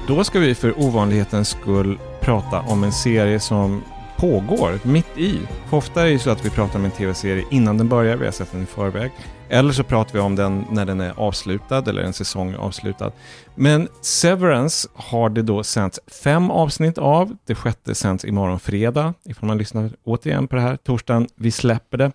[0.08, 3.84] Då ska vi för ovanlighetens skull prata om en serie som
[4.18, 5.40] pågår mitt i.
[5.70, 8.18] För ofta är det ju så att vi pratar om en tv-serie innan den börjar,
[8.18, 9.12] vi har sett den i förväg.
[9.50, 13.12] Eller så pratar vi om den när den är avslutad eller en säsong är avslutad.
[13.56, 17.36] Men Severance har det då sänts fem avsnitt av.
[17.46, 20.76] Det sjätte sänds imorgon fredag, ifall man lyssnar återigen på det här.
[20.76, 22.12] Torsdagen, vi släpper det.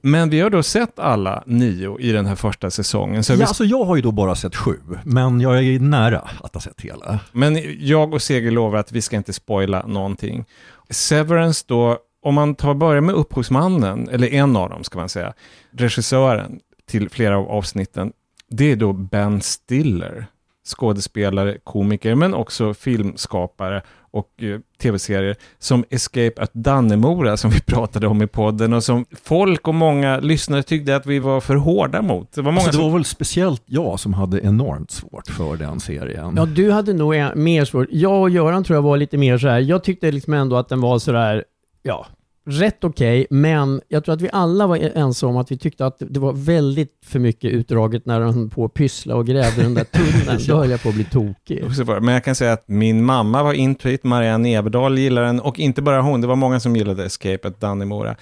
[0.00, 3.24] Men vi har då sett alla nio i den här första säsongen.
[3.24, 6.28] Så vi Ja, alltså jag har ju då bara sett sju, men jag är nära
[6.42, 7.20] att ha sett hela.
[7.32, 10.44] Men jag och Seger lovar att vi ska inte spoila någonting.
[10.90, 15.32] Severance då om man tar börja med upphovsmannen, eller en av dem ska man säga,
[15.70, 18.12] regissören till flera av avsnitten,
[18.50, 20.26] det är då Ben Stiller.
[20.64, 28.06] Skådespelare, komiker, men också filmskapare och eh, tv-serier som Escape at Dannemora som vi pratade
[28.06, 32.02] om i podden och som folk och många lyssnare tyckte att vi var för hårda
[32.02, 32.32] mot.
[32.32, 32.84] Det var, många Alltså, det som...
[32.84, 36.34] var väl speciellt jag som hade enormt svårt för den serien.
[36.36, 37.86] Ja, du hade nog en- mer svårt.
[37.90, 39.58] Jag och Göran tror jag var lite mer så här.
[39.60, 41.44] jag tyckte liksom ändå att den var sådär,
[41.82, 42.06] ja,
[42.48, 45.96] rätt okej, men jag tror att vi alla var ense om att vi tyckte att
[45.98, 49.84] det var väldigt för mycket utdraget när höll på pyssla och grävde den där
[50.24, 50.40] tunneln.
[50.48, 51.64] Då höll jag på att bli tokig.
[51.86, 55.58] Men jag kan säga att min mamma var into it, Marianne Eberdahl gillar den och
[55.58, 58.16] inte bara hon, det var många som gillade Escape at Dannemora.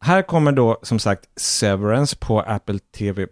[0.00, 3.26] Här kommer då som sagt Severance på Apple TV+.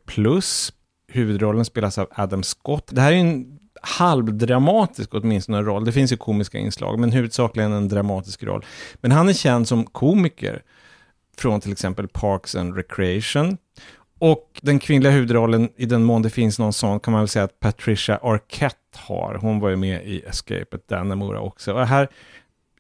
[1.12, 2.88] Huvudrollen spelas av Adam Scott.
[2.90, 5.85] Det här är en halvdramatisk åtminstone roll.
[5.85, 8.64] Det finns ju komiska inslag, men huvudsakligen en dramatisk roll.
[9.01, 10.62] Men han är känd som komiker
[11.37, 13.57] från till exempel Parks and Recreation.
[14.21, 17.45] Och den kvinnliga huvudrollen, i den mån det finns någon sån, kan man väl säga
[17.45, 19.35] att Patricia Arquette har.
[19.35, 21.73] Hon var ju med i Escape at Dannemora också.
[21.73, 22.09] Och här,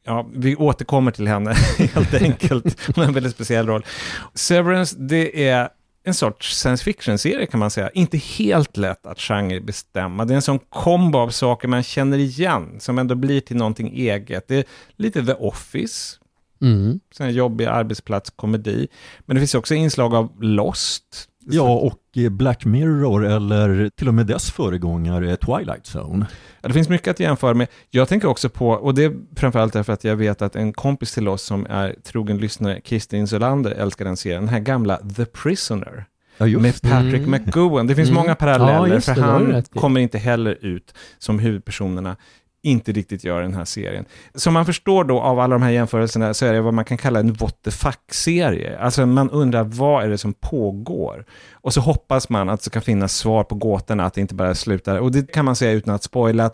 [0.04, 1.52] ja, vi återkommer till henne
[1.94, 2.86] helt enkelt.
[2.86, 3.84] Hon har en väldigt speciell roll.
[4.34, 5.68] Severance, det är
[6.08, 7.90] en sorts science fiction-serie kan man säga.
[7.90, 10.24] Inte helt lätt att genrebestämma.
[10.24, 13.92] Det är en sån kombo av saker man känner igen, som ändå blir till någonting
[13.96, 14.48] eget.
[14.48, 14.64] Det är
[14.96, 16.16] lite The Office,
[16.60, 17.00] Mm.
[17.12, 18.88] sån här jobbig arbetsplatskomedi.
[19.20, 21.28] Men det finns också inslag av Lost.
[21.50, 26.26] Ja, och eh, Black Mirror eller till och med dess föregångare Twilight Zone.
[26.60, 27.66] Ja, det finns mycket att jämföra med.
[27.90, 31.14] Jag tänker också på, och det är framförallt därför att jag vet att en kompis
[31.14, 34.40] till oss som är trogen lyssnare, Kristin Solander, älskar den serien.
[34.42, 36.04] Den här gamla The Prisoner.
[36.38, 36.92] Ja, just Med.
[36.92, 37.30] Patrick Mm.
[37.30, 37.86] McGowan.
[37.86, 38.14] Det finns Mm.
[38.20, 42.16] många Ja, paralleller, just det, för han kommer inte heller ut som huvudpersonerna
[42.62, 44.04] inte riktigt gör i den här serien.
[44.34, 46.98] Som man förstår då av alla de här jämförelserna så är det vad man kan
[46.98, 48.78] kalla en what the fuck-serie.
[48.78, 51.24] Alltså man undrar vad är det som pågår?
[51.52, 54.54] Och så hoppas man att det ska finnas svar på gåtorna, att det inte bara
[54.54, 54.98] slutar.
[54.98, 56.50] Och det kan man säga utan att spoila,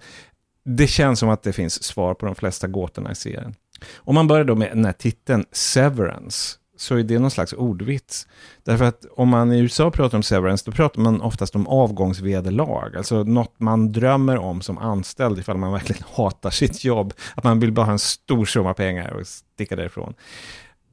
[0.64, 3.54] det känns som att det finns svar på de flesta gåtorna i serien.
[3.96, 8.28] Om man börjar då med den här titeln Severance, så är det någon slags ordvits.
[8.62, 12.96] Därför att om man i USA pratar om severance, då pratar man oftast om avgångsvederlag.
[12.96, 17.14] Alltså något man drömmer om som anställd ifall man verkligen hatar sitt jobb.
[17.34, 20.14] Att man vill bara ha en stor summa pengar och sticka därifrån.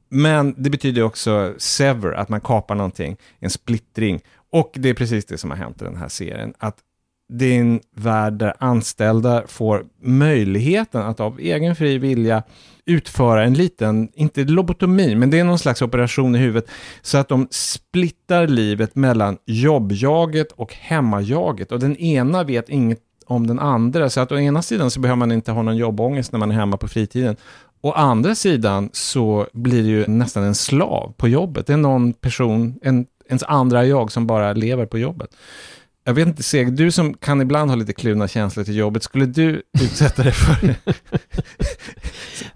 [0.09, 4.21] Men det betyder också sever, att man kapar någonting, en splittring.
[4.51, 6.53] Och det är precis det som har hänt i den här serien.
[6.57, 6.77] Att
[7.33, 12.43] det är en värld där anställda får möjligheten att av egen fri vilja
[12.85, 16.69] utföra en liten, inte lobotomi, men det är någon slags operation i huvudet,
[17.01, 21.71] så att de splittar livet mellan jobbjaget och hemmajaget.
[21.71, 25.17] Och den ena vet inget om den andra, så att å ena sidan så behöver
[25.17, 27.35] man inte ha någon jobbångest när man är hemma på fritiden.
[27.81, 31.67] Å andra sidan så blir det ju nästan en slav på jobbet.
[31.67, 35.29] Det är någon person, en, ens andra jag som bara lever på jobbet.
[36.03, 39.25] Jag vet inte, Seg, du som kan ibland ha lite kluvna känslor till jobbet, skulle
[39.25, 40.75] du utsätta dig för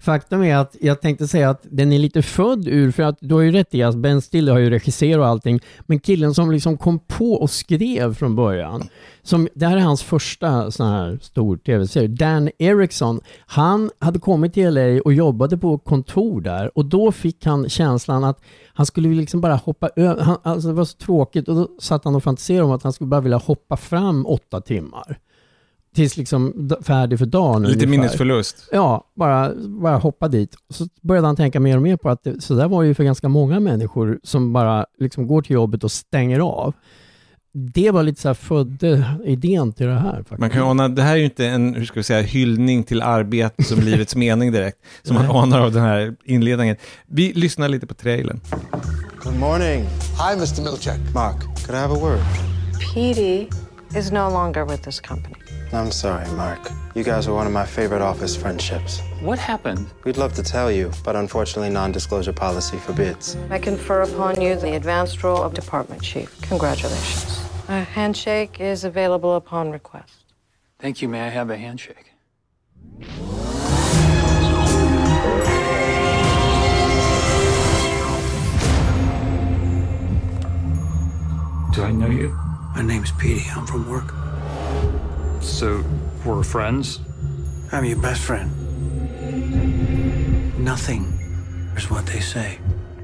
[0.00, 3.34] Faktum är att jag tänkte säga att den är lite född ur, för att du
[3.34, 6.50] har ju rätt i att Ben Stiller har ju regisserat och allting, men killen som
[6.52, 8.88] liksom kom på och skrev från början,
[9.26, 14.54] som, det här är hans första sån här stor tv-serie, Dan Eriksson, han hade kommit
[14.54, 18.40] till LA och jobbade på kontor där och då fick han känslan att
[18.74, 22.04] han skulle liksom bara hoppa över, han, alltså det var så tråkigt och då satt
[22.04, 25.18] han och fantiserade om att han skulle bara vilja hoppa fram åtta timmar.
[25.94, 27.90] Tills liksom färdig för dagen lite ungefär.
[27.90, 28.68] minnesförlust?
[28.72, 30.56] Ja, bara, bara hoppa dit.
[30.68, 33.04] Så började han tänka mer och mer på att det, så där var ju för
[33.04, 36.74] ganska många människor som bara liksom går till jobbet och stänger av.
[37.58, 40.16] Det var lite så här födde idén till det här.
[40.16, 40.38] Faktiskt.
[40.38, 43.02] Man kan ana, det här är ju inte en, hur ska vi säga, hyllning till
[43.02, 46.76] arbete som livets mening direkt, som man anar av den här inledningen.
[47.06, 48.40] Vi lyssnar lite på trailern.
[49.24, 49.84] Good morning.
[50.18, 50.62] Hi, Mr.
[50.62, 51.14] Milchek.
[51.14, 52.20] Mark, could I have a word?
[52.94, 53.48] Petey
[53.98, 55.45] is no longer with this company.
[55.76, 56.70] I'm sorry, Mark.
[56.94, 59.00] You guys are one of my favorite office friendships.
[59.20, 59.86] What happened?
[60.04, 63.36] We'd love to tell you, but unfortunately, non disclosure policy forbids.
[63.50, 66.40] I confer upon you the advanced role of department chief.
[66.42, 67.42] Congratulations.
[67.68, 70.24] A handshake is available upon request.
[70.78, 71.08] Thank you.
[71.08, 72.12] May I have a handshake?
[81.72, 82.28] Do I know you?
[82.74, 83.44] My name's Petey.
[83.50, 84.14] I'm from work.
[85.40, 85.82] So,
[86.24, 87.00] we're friends?
[87.72, 88.50] I'm your best friend.
[90.58, 91.04] Nothing
[91.76, 92.58] is what they say.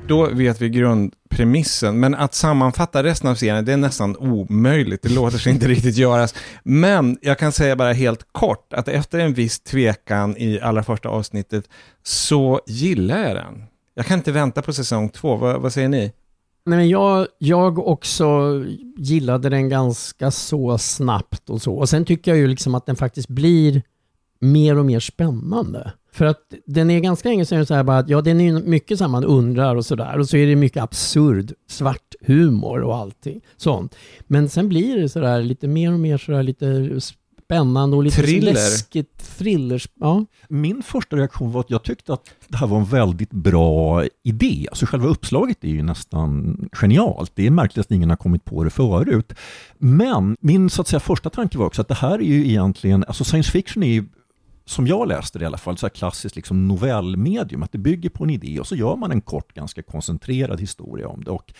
[0.07, 5.03] Då vet vi grundpremissen, men att sammanfatta resten av serien, det är nästan omöjligt.
[5.03, 6.35] Det låter sig inte riktigt göras.
[6.62, 11.09] Men jag kan säga bara helt kort, att efter en viss tvekan i allra första
[11.09, 11.64] avsnittet,
[12.03, 13.64] så gillar jag den.
[13.95, 15.37] Jag kan inte vänta på säsong två.
[15.37, 16.12] Vad, vad säger ni?
[16.64, 18.60] Nej, men jag, jag också
[18.96, 21.74] gillade den ganska så snabbt och så.
[21.74, 23.82] Och sen tycker jag ju liksom att den faktiskt blir
[24.40, 25.92] mer och mer spännande.
[26.12, 28.98] För att den är ganska länge sedan så här bara att ja, den är mycket
[28.98, 30.18] så här man undrar och sådär.
[30.18, 33.96] Och så är det mycket absurd, svart humor och allting sånt.
[34.20, 37.00] Men sen blir det sådär lite mer och mer sådär lite
[37.53, 38.53] spännande och lite Thriller.
[38.53, 39.36] läskigt.
[39.38, 39.88] Thrillers.
[40.00, 40.24] Ja.
[40.48, 44.66] Min första reaktion var att jag tyckte att det här var en väldigt bra idé.
[44.70, 47.32] Alltså själva uppslaget är ju nästan genialt.
[47.34, 49.32] Det är märkligt att ingen har kommit på det förut.
[49.78, 53.05] Men min så att säga, första tanke var också att det här är ju egentligen,
[53.05, 54.05] alltså science fiction är ju
[54.72, 58.08] som jag läste det i alla fall, så här klassiskt liksom novellmedium, att det bygger
[58.10, 61.30] på en idé och så gör man en kort, ganska koncentrerad historia om det.
[61.30, 61.52] Och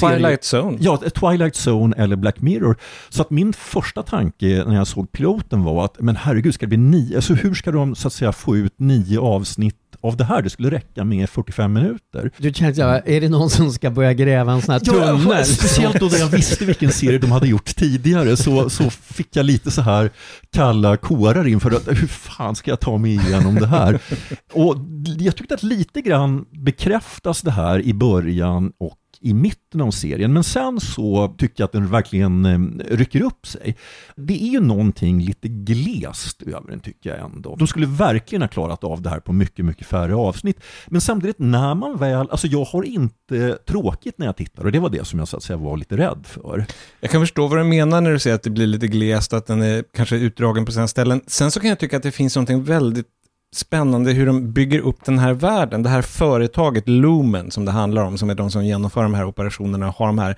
[0.00, 0.78] Twilight Zone.
[0.80, 2.76] Ja, Twilight Zone eller Black Mirror.
[3.08, 6.68] Så att min första tanke när jag såg piloten var att, men herregud, ska det
[6.68, 10.24] bli nio, alltså hur ska de så att säga få ut nio avsnitt av det
[10.24, 10.42] här?
[10.42, 12.30] Det skulle räcka med 45 minuter.
[12.36, 14.92] Du känner så här, är det någon som ska börja gräva en sån här Ja,
[15.18, 15.44] tunnel?
[15.46, 19.46] speciellt då när jag visste vilken serie de hade gjort tidigare så, så fick jag
[19.46, 20.10] lite så här
[20.52, 24.02] kalla kårar inför att hur fan ska jag ta mig igenom det här?
[24.52, 24.76] Och
[25.18, 30.32] jag tyckte att lite grann bekräftas det här i början och i mitten av serien,
[30.32, 33.76] men sen så tycker jag att den verkligen eh, rycker upp sig.
[34.16, 37.56] Det är ju någonting lite glest över den tycker jag ändå.
[37.56, 40.60] De skulle verkligen ha klarat av det här på mycket, mycket färre avsnitt.
[40.86, 44.78] Men samtidigt när man väl, alltså jag har inte tråkigt när jag tittar och det
[44.78, 46.66] var det som jag så att säga var lite rädd för.
[47.00, 49.46] Jag kan förstå vad du menar när du säger att det blir lite glest, att
[49.46, 51.20] den är kanske utdragen på sina ställen.
[51.26, 53.19] Sen så kan jag tycka att det finns någonting väldigt
[53.54, 55.82] spännande hur de bygger upp den här världen.
[55.82, 59.24] Det här företaget Lumen som det handlar om, som är de som genomför de här
[59.24, 60.36] operationerna och har de här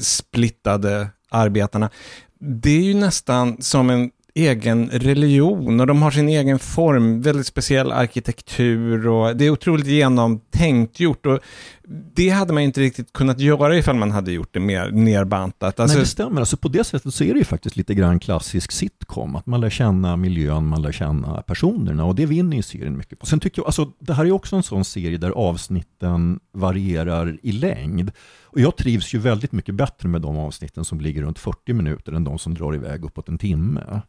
[0.00, 1.90] splittade arbetarna.
[2.40, 7.46] Det är ju nästan som en egen religion och de har sin egen form, väldigt
[7.46, 11.40] speciell arkitektur och det är otroligt genomtänkt gjort och
[11.88, 15.80] det hade man inte riktigt kunnat göra ifall man hade gjort det mer nerbantat.
[15.80, 16.40] Alltså, Nej, det stämmer.
[16.40, 19.36] Alltså på det sättet så är det ju faktiskt lite grann klassisk sitcom.
[19.36, 23.18] Att man lär känna miljön, man lär känna personerna och det vinner ju serien mycket
[23.18, 23.26] på.
[23.26, 27.52] Sen tycker jag, alltså det här är också en sån serie där avsnitten varierar i
[27.52, 28.10] längd.
[28.42, 32.12] Och jag trivs ju väldigt mycket bättre med de avsnitten som ligger runt 40 minuter
[32.12, 34.00] än de som drar iväg uppåt en timme.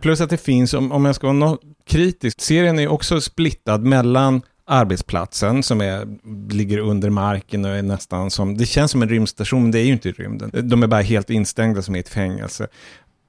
[0.00, 4.42] Plus att det finns, om, om jag ska vara kritisk, serien är också splittad mellan
[4.70, 6.06] arbetsplatsen som är,
[6.52, 9.84] ligger under marken och är nästan som, det känns som en rymdstation, men det är
[9.84, 10.50] ju inte i rymden.
[10.68, 12.68] De är bara helt instängda som i ett fängelse.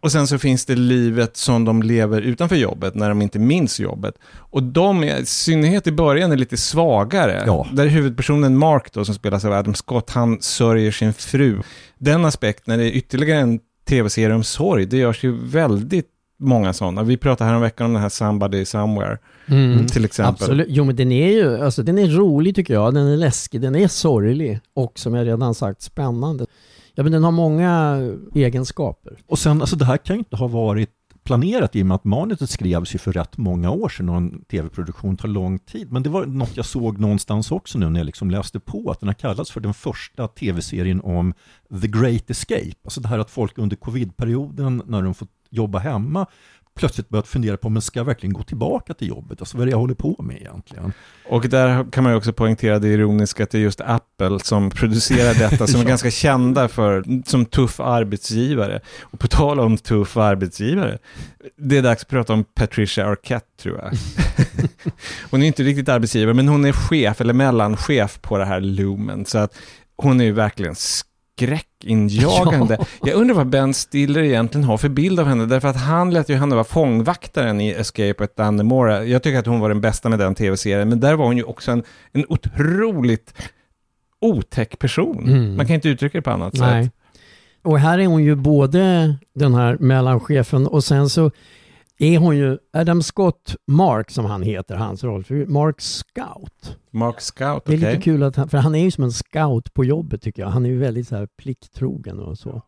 [0.01, 3.79] Och sen så finns det livet som de lever utanför jobbet, när de inte minns
[3.79, 4.15] jobbet.
[4.35, 7.43] Och de, är, i synnerhet i början, är lite svagare.
[7.45, 7.67] Ja.
[7.73, 11.61] Där huvudpersonen Mark då, som spelas av Adam Scott, han sörjer sin fru.
[11.97, 16.07] Den aspekten, är ytterligare en tv-serie om sorg, det görs ju väldigt
[16.41, 17.03] många sådana.
[17.03, 19.17] Vi pratade här om veckan om den här Somebody Somewhere,
[19.47, 19.87] Mm.
[19.87, 20.33] till exempel.
[20.33, 20.67] Absolut.
[20.69, 22.93] Jo, men den är ju, alltså den är rolig tycker jag.
[22.93, 26.45] Den är läskig, den är sorglig och som jag redan sagt spännande.
[26.95, 27.97] Ja, men den har många
[28.35, 29.17] egenskaper.
[29.27, 30.89] Och sen, alltså det här kan ju inte ha varit
[31.23, 34.41] planerat i och med att manuset skrevs ju för rätt många år sedan och en
[34.51, 35.91] tv-produktion tar lång tid.
[35.91, 38.99] Men det var något jag såg någonstans också nu när jag liksom läste på att
[38.99, 41.33] den har kallats för den första tv-serien om
[41.81, 42.71] The Great Escape.
[42.83, 46.25] Alltså det här att folk under covid-perioden när de fått jobba hemma
[46.75, 49.41] plötsligt börjat fundera på, men ska jag verkligen gå tillbaka till jobbet?
[49.41, 50.93] Alltså vad är det jag håller på med egentligen?
[51.29, 54.69] Och där kan man ju också poängtera det ironiska att det är just Apple som
[54.69, 55.89] producerar detta, som är Ja.
[55.89, 58.81] ganska kända för, som tuff arbetsgivare.
[59.01, 60.97] Och på tal om tuff arbetsgivare,
[61.57, 63.91] det är dags att prata om Patricia Arquette tror jag.
[65.31, 69.25] hon är inte riktigt arbetsgivare, men hon är chef, eller mellanchef på det här Lumen,
[69.25, 69.57] så att
[69.97, 70.75] hon är ju verkligen
[71.37, 72.77] skräckinjagande.
[73.01, 76.29] Jag undrar vad Ben Stiller egentligen har för bild av henne, därför att han lät
[76.29, 79.05] ju henne vara fångvaktaren i Escape at Dannemora.
[79.05, 81.43] Jag tycker att hon var den bästa med den tv-serien, men där var hon ju
[81.43, 83.33] också en, en otroligt
[84.21, 85.27] otäck person.
[85.27, 85.55] Mm.
[85.55, 86.83] Man kan inte uttrycka det på annat Nej.
[86.83, 86.93] sätt.
[87.63, 91.31] Och här är hon ju både den här mellanchefen och sen så
[92.01, 95.45] är hon ju Adam Scott Mark som han heter, hans rollfigur.
[95.45, 96.77] Mark Scout.
[96.91, 97.89] Mark Scout, Det är okej.
[97.91, 100.49] lite kul att han, för han är ju som en scout på jobbet tycker jag.
[100.49, 102.61] Han är ju väldigt så här plikttrogen och så.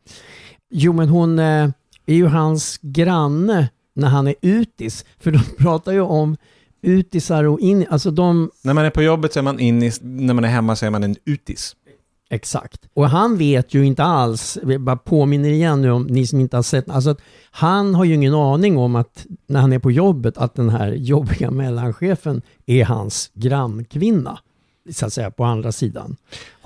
[0.69, 1.69] Jo men hon eh,
[2.05, 5.05] är ju hans granne när han är utis.
[5.19, 6.37] För de pratar ju om
[6.81, 10.33] utisar och in, alltså de, När man är på jobbet så är man innis, när
[10.33, 11.75] man är hemma så är man en utis.
[12.33, 12.81] Exakt.
[12.93, 16.55] Och han vet ju inte alls, jag bara påminner igen nu om ni som inte
[16.57, 17.21] har sett, alltså att
[17.51, 20.91] han har ju ingen aning om att när han är på jobbet att den här
[20.91, 24.39] jobbiga mellanchefen är hans grannkvinna.
[24.91, 26.15] Så att säga på andra sidan.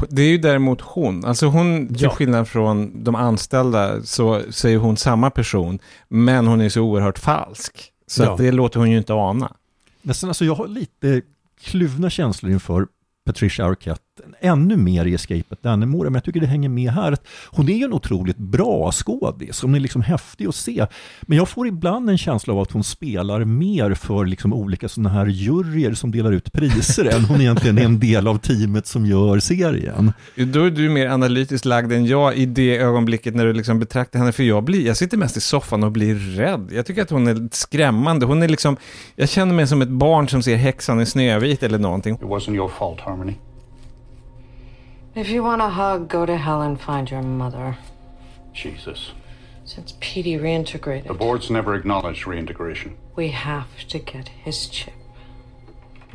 [0.09, 2.09] Det är ju däremot hon, alltså hon, till Ja.
[2.09, 7.91] skillnad från de anställda, så säger hon samma person, men hon är så oerhört falsk.
[8.07, 8.31] Så Ja.
[8.31, 9.53] att det låter hon ju inte ana.
[10.01, 11.21] Nästan, alltså jag har lite
[11.61, 12.87] kluvna känslor inför
[13.25, 14.01] Patricia Arquette
[14.39, 17.11] ännu mer i Escape at Dannemora, men jag tycker det hänger med här.
[17.11, 20.87] att Hon är ju en otroligt bra skådis, hon är liksom häftig att se.
[21.21, 25.09] Men jag får ibland en känsla av att hon spelar mer för liksom olika sådana
[25.09, 29.05] här juryer som delar ut priser än hon egentligen är en del av teamet som
[29.05, 30.13] gör serien.
[30.35, 34.19] Då är du mer analytiskt lagd än jag i det ögonblicket när du liksom betraktar
[34.19, 36.69] henne, för jag, blir, jag sitter mest i soffan och blir rädd.
[36.71, 38.25] Jag tycker att hon är skrämmande.
[38.25, 38.77] Hon är liksom,
[39.15, 42.15] jag känner mig som ett barn som ser häxan i Snövit eller någonting.
[42.15, 43.33] It wasn't your fault, Harmony.
[45.17, 47.75] If you want a hug, go to hell and find your mother.
[48.53, 49.13] Jesus.
[49.65, 52.95] Since Petey reintegrated, The board's never acknowledged reintegration.
[53.15, 54.93] we have to get his chip.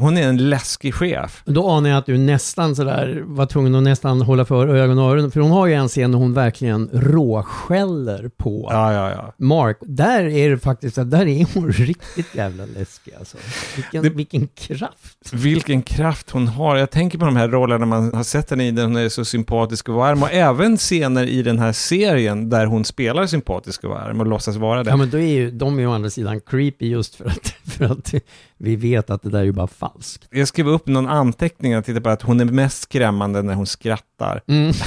[0.02, 1.42] Hon är en läskig chef.
[1.46, 5.10] Då anar jag att du nästan sådär var tvungen att nästan hålla för ögon och
[5.10, 5.30] öron.
[5.30, 9.34] För hon har ju en scen när hon verkligen råskäller på Ja, ja, ja.
[9.38, 9.76] Mark.
[9.80, 13.36] Där är det faktiskt, att där är hon riktigt jävla läskig alltså.
[13.76, 15.32] Vilken, Det- vilken kraft.
[15.32, 16.76] Vilken kraft hon har.
[16.76, 19.24] Jag tänker på de här rollerna man har sett henne i, där hon är så
[19.24, 20.22] sympatisk och varm.
[20.22, 24.56] Och även scener i den här serien där hon spelar sympatisk och varm och låtsas
[24.56, 24.90] vara det.
[24.90, 27.46] Ja men då är ju, de är ju å andra sidan creepy just för att,
[27.64, 28.14] för att
[28.62, 30.28] vi vet att det där är ju bara falskt.
[30.30, 33.66] Jag skrev upp någon anteckning och tittade på att hon är mest skrämmande när hon
[33.66, 34.40] skrattar.
[34.48, 34.72] Mm.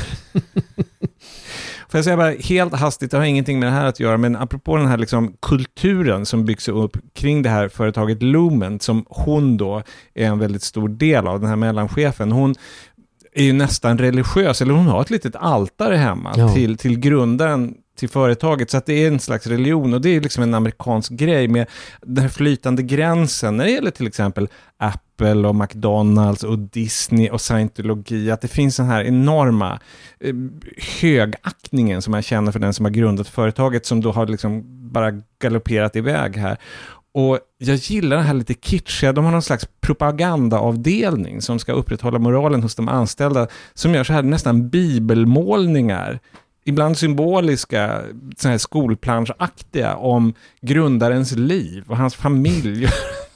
[1.90, 4.36] Får jag säga bara helt hastigt, det har ingenting med det här att göra, men
[4.36, 9.58] apropå den här liksom kulturen som byggs upp kring det här företaget Lumen, som hon
[9.58, 12.56] då är en väldigt stor del av, den här mellanchefen, hon
[13.34, 16.54] är ju nästan religiös, eller hon har ett litet altare hemma Ja.
[16.54, 20.22] till, till grundaren till företaget, så att det är en slags religion och det är
[20.22, 21.68] liksom en amerikansk grej med
[22.02, 27.42] den här flytande gränsen när det gäller till exempel Apple och McDonalds och Disney och
[27.42, 29.80] scientologi, att det finns den här enorma
[30.20, 30.34] eh,
[31.02, 35.12] högaktningen som man känner för den som har grundat företaget som då har liksom bara
[35.40, 36.58] galopperat iväg här.
[37.14, 42.20] Och jag gillar det här lite kitschiga, de har någon slags propagandaavdelning som ska upprätthålla
[42.20, 46.20] moralen hos de anställda, som gör så här nästan bibelmålningar,
[46.66, 48.02] ibland symboliska,
[48.38, 52.88] så här skolplanschaktiga, om grundarens liv och hans familj.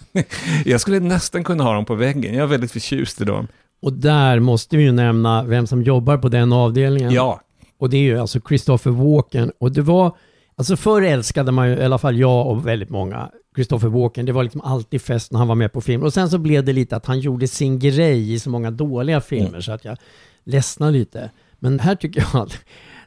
[0.66, 3.48] jag skulle nästan kunna ha dem på väggen, jag är väldigt förtjust i dem.
[3.82, 7.12] Och där måste vi ju nämna vem som jobbar på den avdelningen.
[7.12, 7.42] Ja,
[7.78, 9.52] Och det är ju alltså Christopher Walken.
[9.58, 10.16] Och det var,
[10.56, 14.26] alltså förr älskade man ju, i alla fall jag och väldigt många, Christopher Walken.
[14.26, 16.04] Det var liksom alltid fest när han var med på film.
[16.04, 19.22] Och sen så blev det lite att han gjorde sin grej i så många dåliga
[19.22, 19.98] filmer så att jag
[20.44, 21.32] ledsnade lite.
[21.60, 22.58] Men här tycker jag att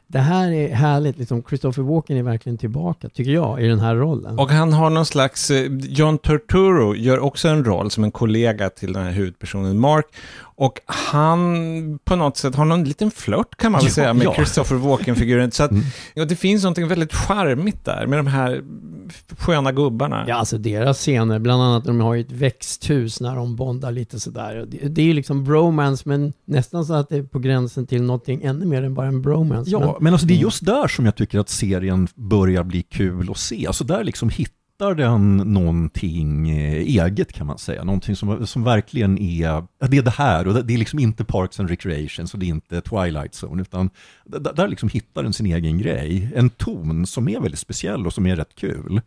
[0.07, 1.17] det här är härligt.
[1.17, 4.39] Liksom Christopher Walken är verkligen tillbaka, tycker jag, i den här rollen.
[4.39, 8.69] Och han har någon slags, eh, John Turturro gör också en roll som en kollega
[8.69, 10.05] till den här huvudpersonen Mark.
[10.55, 14.25] Och han på något sätt har någon liten flört kan man väl Ja, säga med
[14.25, 14.35] ja.
[14.35, 15.51] Christopher Walken-figuren.
[15.51, 15.71] Så att,
[16.13, 18.63] ja, det finns något väldigt charmigt där med de här
[19.37, 20.25] sköna gubbarna.
[20.27, 24.19] Ja, alltså deras scener, bland annat de har ju ett växthus när de bondar lite
[24.19, 24.65] sådär.
[24.67, 28.03] Det, det är ju liksom bromance, men nästan så att det är på gränsen till
[28.03, 29.71] någonting ännu mer än bara en bromance.
[29.71, 33.31] Ja, men alltså det är just där som jag tycker att serien börjar bli kul
[33.31, 33.67] att se.
[33.67, 36.73] Alltså där liksom hittar den någonting eh,
[37.05, 37.83] eget kan man säga.
[37.83, 41.59] Någonting som, som verkligen är, det är det här och det- är liksom inte Parks
[41.59, 43.89] and Recreation så det är inte Twilight Zone utan
[44.55, 46.29] där liksom hittar den sin egen grej.
[46.35, 49.01] En ton som är väldigt speciell och som är rätt kul.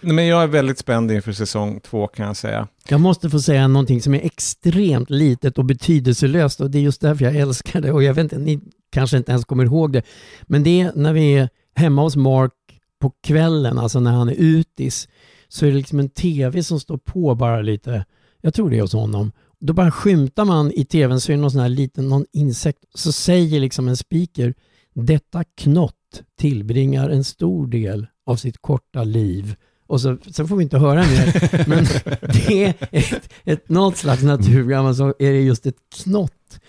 [0.00, 2.68] Nej, Men jag är väldigt spänd inför säsong två kan jag säga.
[2.88, 7.00] Jag måste få säga någonting som är extremt litet och betydelselöst och det är just
[7.00, 8.60] därför jag älskar det och jag vet inte, ni
[8.90, 10.02] kanske inte ens kommer ihåg det.
[10.42, 12.52] Men det är när vi är hemma hos Mark
[12.98, 15.08] på kvällen, alltså när han är utis,
[15.48, 18.04] så är det liksom en tv som står på bara lite,
[18.40, 19.32] jag tror det är hos honom.
[19.60, 22.84] Då bara skymtar man i tvn så är det någon sån här liten, någon insekt,
[22.94, 24.54] så säger liksom en speaker,
[24.94, 25.94] detta knott
[26.38, 29.56] tillbringar en stor del av sitt korta liv
[29.88, 31.68] och så, sen får vi inte höra mer.
[31.68, 31.84] Men
[32.32, 36.60] det är ett, ett, något slags naturprogram, så är det just ett knott.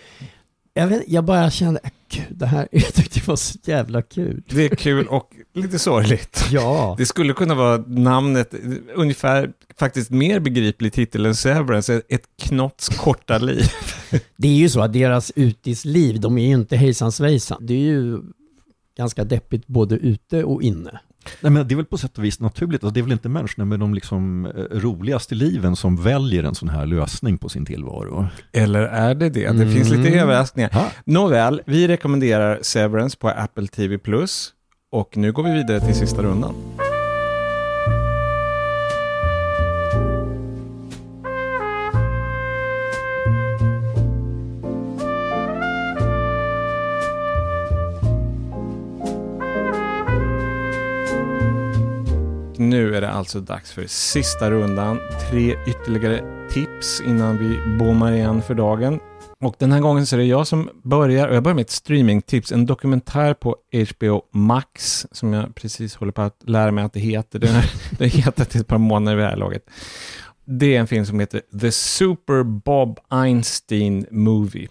[0.74, 4.02] Jag, vet, jag bara kände, äh, gud, det här, jag tyckte det var så jävla
[4.02, 4.44] kul.
[4.50, 6.46] Det är kul och lite sorgligt.
[6.52, 6.96] Ja.
[6.98, 8.54] Det skulle kunna vara namnet,
[8.96, 13.66] ungefär faktiskt mer begriplig titel än Severance, ett knotts korta liv.
[14.38, 17.66] Det är ju så att deras utisliv, de är ju inte hejsan svejsan.
[17.66, 18.20] Det är ju
[18.98, 21.00] ganska deppigt både ute och inne.
[21.42, 23.30] Nej, men det är väl på sätt och vis naturligt, alltså, det är väl inte
[23.30, 27.66] människorna med de liksom, eh, roligaste liven som väljer en sån här lösning på sin
[27.66, 28.28] tillvaro.
[28.54, 29.52] Eller är det det?
[29.52, 30.20] Det finns lite Mm.
[30.20, 30.72] överraskningar.
[31.06, 33.98] Nåväl, vi rekommenderar Severance på Apple TV+.
[34.92, 36.54] Och nu går vi vidare till sista rundan.
[52.60, 55.00] Nu är det alltså dags för sista rundan.
[55.30, 59.00] Tre ytterligare tips innan vi bommar igen för dagen.
[59.40, 61.70] Och den här gången så är det jag som börjar, och jag börjar med ett
[61.70, 63.56] streamingtips, en dokumentär på
[63.90, 67.40] HBO Max, som jag precis håller på att lära mig att det heter.
[67.40, 67.66] Den har,
[67.98, 69.64] det har hetat ett par månader vid det här laget.
[70.46, 74.68] Det är en film som heter The Super Bob Einstein Movie.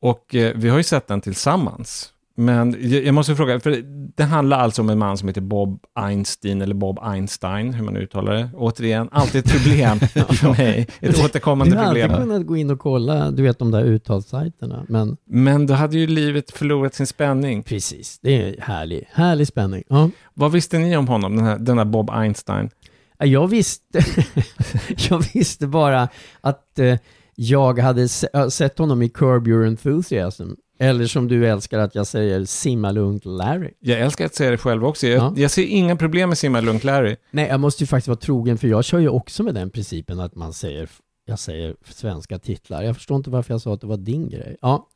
[0.00, 2.12] Och eh, vi har ju sett den tillsammans.
[2.44, 3.82] Men jag, måste fråga, för
[4.16, 7.96] det handlar alltså om en man som heter Bob Einstein, eller Bob Einstein, hur man
[7.96, 8.50] uttalar det.
[8.54, 9.98] Återigen, alltid ett problem
[10.34, 10.86] för mig.
[11.00, 12.22] Ett återkommande Du har alltid problem.
[12.28, 14.86] kunnat gå in och kolla, du vet de där uttalssajterna.
[14.88, 17.62] Men Men då hade ju livet förlorat sin spänning.
[17.62, 19.82] precis, det är härlig, härlig spänning.
[19.88, 20.10] Ja.
[20.34, 22.70] Vad visste ni om honom, den här, denna Bob Einstein?
[23.18, 24.00] Ja, Jag visste,
[25.10, 26.08] jag visste bara
[26.40, 26.98] att eh,
[27.34, 30.50] jag hade se, sett honom i Curb Your Enthusiasm.
[30.82, 33.70] Eller som du älskar att jag säger, Simma lugnt Larry.
[33.80, 35.06] Jag älskar att säga det själv också.
[35.06, 35.32] Jag, Ja.
[35.36, 37.16] jag ser inga problem med Simma Lugnt Larry.
[37.30, 40.20] Nej, jag måste ju faktiskt vara trogen för jag kör ju också med den principen
[40.20, 40.88] att man säger,
[41.26, 42.82] jag säger svenska titlar.
[42.82, 44.56] Jag förstår inte varför jag sa att det var din grej.
[44.62, 44.88] Ja,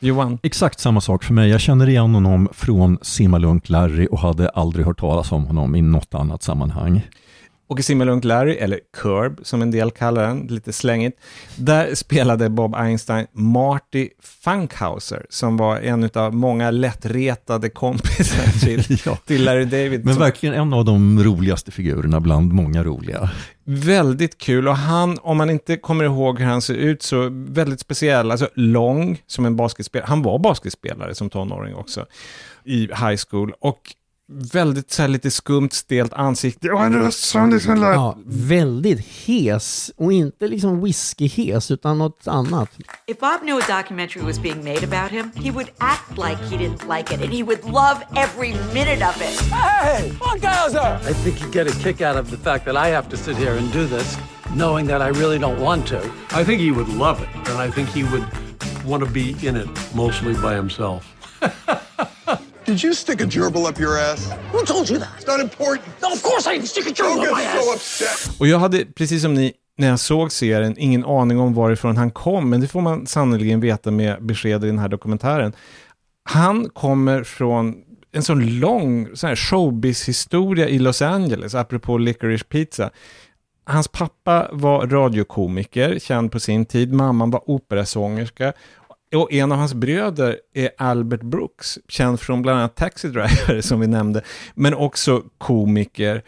[0.00, 0.38] Johan?
[0.42, 1.50] Exakt samma sak för mig.
[1.50, 5.74] Jag känner igen honom från Simma Lugnt Larry och hade aldrig hört talas om honom
[5.74, 7.02] i något annat sammanhang.
[7.66, 11.18] Och i Simma Lugnt Larry, eller Curb som en del kallar den, lite slängigt,
[11.56, 19.16] där spelade Bob Einstein Marty Funkhauser, som var en av många lättretade kompisar till, Ja.
[19.26, 20.04] till Larry David.
[20.04, 23.30] Men som- verkligen en av de roligaste figurerna bland många roliga.
[23.64, 27.80] Väldigt kul och han, om man inte kommer ihåg hur han ser ut, så väldigt
[27.80, 30.06] speciell, alltså lång som en basketspelare.
[30.08, 32.06] Han var basketspelare som tonåring också
[32.64, 33.80] i high school och
[34.28, 39.00] väldigt så här lite skumt, stelt ansikte och en röst som liksom lät ja väldigt
[39.00, 42.70] hes och inte liksom whisky-hes utan något annat.
[43.06, 46.56] If Bob knew a documentary was being made about him, he would act like he
[46.56, 49.42] didn't like it and he would love every minute of it.
[51.10, 53.36] I think you get a kick out of the fact that I have to sit
[53.36, 54.16] here and do this,
[54.54, 56.00] knowing that I really don't want to.
[56.32, 58.24] I think he would love it, and I think he would
[58.84, 61.04] want to be in it mostly by himself.
[62.66, 64.30] Did you stick a gerbil up your ass?
[64.52, 65.08] Who told you that?
[65.18, 65.86] It's not important.
[66.02, 67.76] No, of course I didn't stick a Don't gerbil up my so ass.
[67.76, 68.40] upset.
[68.40, 72.10] Och jag hade, precis som ni, när jag såg serien, ingen aning om varifrån han
[72.10, 75.52] kom, men det får man sannoliken veta med besked i den här dokumentären.
[76.24, 77.74] Han kommer från
[78.12, 82.90] en sån lång sån här showbiz-historia i Los Angeles, apropå Licorice Pizza.
[83.66, 86.92] Hans pappa var radiokomiker, känd på sin tid.
[86.92, 88.52] Mamman var operasångerska.
[89.14, 93.80] Och en av hans bröder är Albert Brooks, känd från bland annat Taxi Driver som
[93.80, 94.22] vi nämnde,
[94.54, 96.22] men också komiker,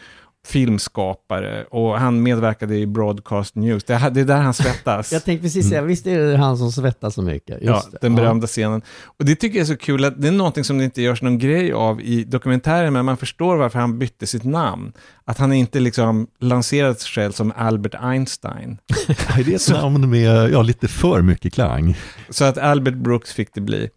[0.47, 3.84] filmskapare och han medverkade i Broadcast News.
[3.84, 5.12] Det är det är där han svettas.
[5.12, 7.62] Jag tänkte precis säga, visst är det han som svettas så mycket?
[7.62, 7.99] Just Ja, det.
[8.01, 8.82] den berömda scenen.
[9.18, 11.22] Och det tycker jag är så kul att det är någonting som det inte görs
[11.22, 14.92] någon grej av i dokumentären, men man förstår varför han bytte sitt namn.
[15.24, 18.78] Att han inte liksom lanserat sig själv som Albert Einstein.
[19.09, 21.97] Nej, Det är ett namn med ja, lite för mycket klang.
[22.30, 23.88] Så att Albert Brooks fick det bli.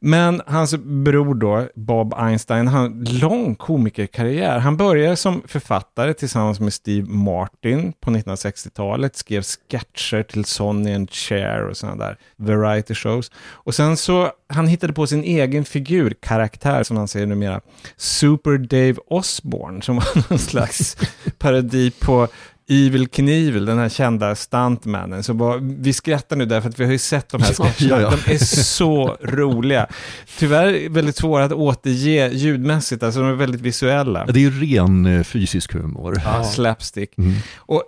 [0.00, 4.58] Men hans bror då, Bob Einstein, han har en lång komikerkarriär.
[4.58, 11.10] Han började som författare tillsammans med Steve Martin på 1960-talet, skrev sketcher till Sonny and
[11.10, 13.30] Cher och sådana där variety shows.
[13.38, 17.60] Och sen så, han hittade på sin egen figur, karaktär som han säger numera,
[17.96, 20.96] Super Dave Osborne, som var någon slags
[21.38, 22.28] parodi på
[22.68, 25.22] Evil Knievel, den här kända stuntmannen.
[25.22, 28.02] Så bara, vi skrattar nu därför att vi har ju sett de här Ja, sketcherna.
[28.02, 28.18] ja, ja.
[28.26, 29.86] De är så roliga.
[30.38, 34.24] Tyvärr väldigt svåra att återge ljudmässigt, alltså de är väldigt visuella.
[34.26, 36.20] Ja, Det är ju ren eh, fysisk humor.
[36.24, 37.18] Ja, slapstick.
[37.18, 37.32] Mm.
[37.56, 37.82] Och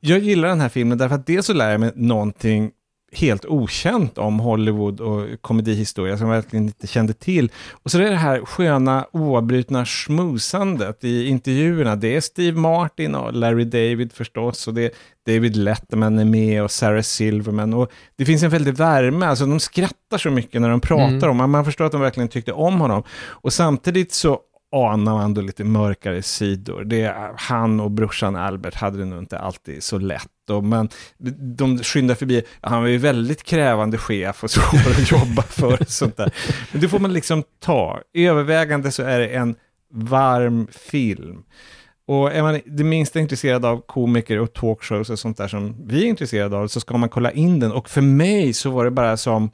[0.00, 2.70] jag gillar den här filmen därför att dels så lär jag mig någonting
[3.12, 7.50] helt okänt om Hollywood och komedihistoria som jag verkligen inte kände till.
[7.72, 11.96] Och så är det det här sköna oavbrutna schmusandet i intervjuerna.
[11.96, 14.90] Det är Steve Martin och Larry David förstås och det är
[15.26, 19.60] David Letterman är med och Sarah Silverman och det finns en väldig värme, alltså de
[19.60, 21.22] skrattar så mycket när de pratar Mm.
[21.30, 21.50] om honom.
[21.50, 23.02] Man förstår att de verkligen tyckte om honom.
[23.28, 24.40] Och samtidigt så
[24.72, 26.84] anar man då lite mörkare sidor.
[26.84, 30.50] Det han och brorsan Albert hade det nog inte alltid så lätt.
[30.50, 30.88] Och men
[31.56, 35.88] de skyndar förbi, han var ju väldigt krävande chef och svår att jobba för och
[35.88, 36.34] sånt där.
[36.72, 38.00] Men det får man liksom ta.
[38.14, 39.54] I övervägande så är det en
[39.92, 41.42] varm film.
[42.06, 46.04] Och är man det minsta intresserad av komiker och talkshows och sånt där som vi
[46.04, 47.72] är intresserade av så ska man kolla in den.
[47.72, 49.50] Och för mig så var det bara som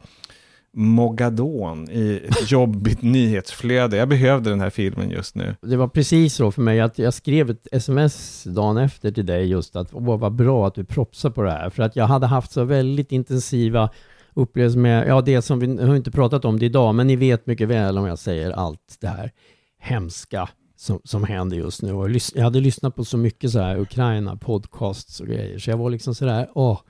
[0.73, 3.97] Mogadon i ett jobbigt nyhetsflöde.
[3.97, 5.57] Jag behövde den här filmen just nu.
[5.61, 9.47] Det var precis så för mig att jag skrev ett sms dagen efter till dig
[9.47, 11.71] just att åh vad bra att du propsar på det här.
[11.71, 13.91] För att jag hade haft så väldigt intensiva
[14.35, 17.47] upplevelser med, ja det som vi har inte pratat om det idag, men ni vet
[17.47, 19.33] mycket väl om jag säger allt det här
[19.81, 21.93] hemska som, som händer just nu.
[21.93, 25.77] Och jag hade lyssnat på så mycket så här Ukraina, podcasts och grejer, så jag
[25.77, 26.81] var liksom sådär, åh,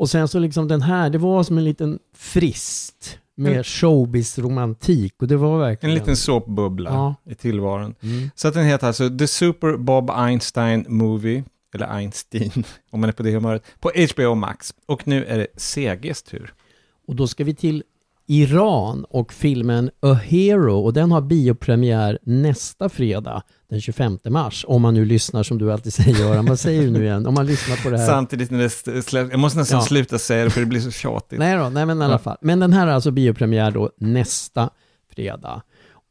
[0.00, 3.64] och sen så liksom den här, det var som en liten frist med Mm.
[3.64, 5.94] showbiz-romantik och det var En verkligen...
[5.94, 7.14] liten såpbubbla Ja.
[7.30, 7.94] i tillvaron.
[8.02, 8.30] Mm.
[8.34, 11.44] Så att den heter alltså The Super Bob Einstein Movie,
[11.74, 12.50] eller Einstein,
[12.90, 14.74] om man är på det humöret, på HBO Max.
[14.86, 16.54] Och nu är det CGs tur.
[17.06, 17.82] Och då ska vi till
[18.32, 24.64] Iran och filmen A Hero och den har biopremiär nästa fredag den 25 mars.
[24.68, 27.26] Om man nu lyssnar som du alltid säger Göran, vad säger du nu igen?
[27.26, 28.06] Om man lyssnar på det här.
[28.06, 29.84] Samtidigt när det släpps, jag måste nästan Ja.
[29.84, 31.38] sluta säga det för det blir så tjatigt.
[31.38, 32.36] Nej då, nej men i alla fall.
[32.40, 34.70] Men den här är alltså biopremiär då nästa
[35.14, 35.62] fredag.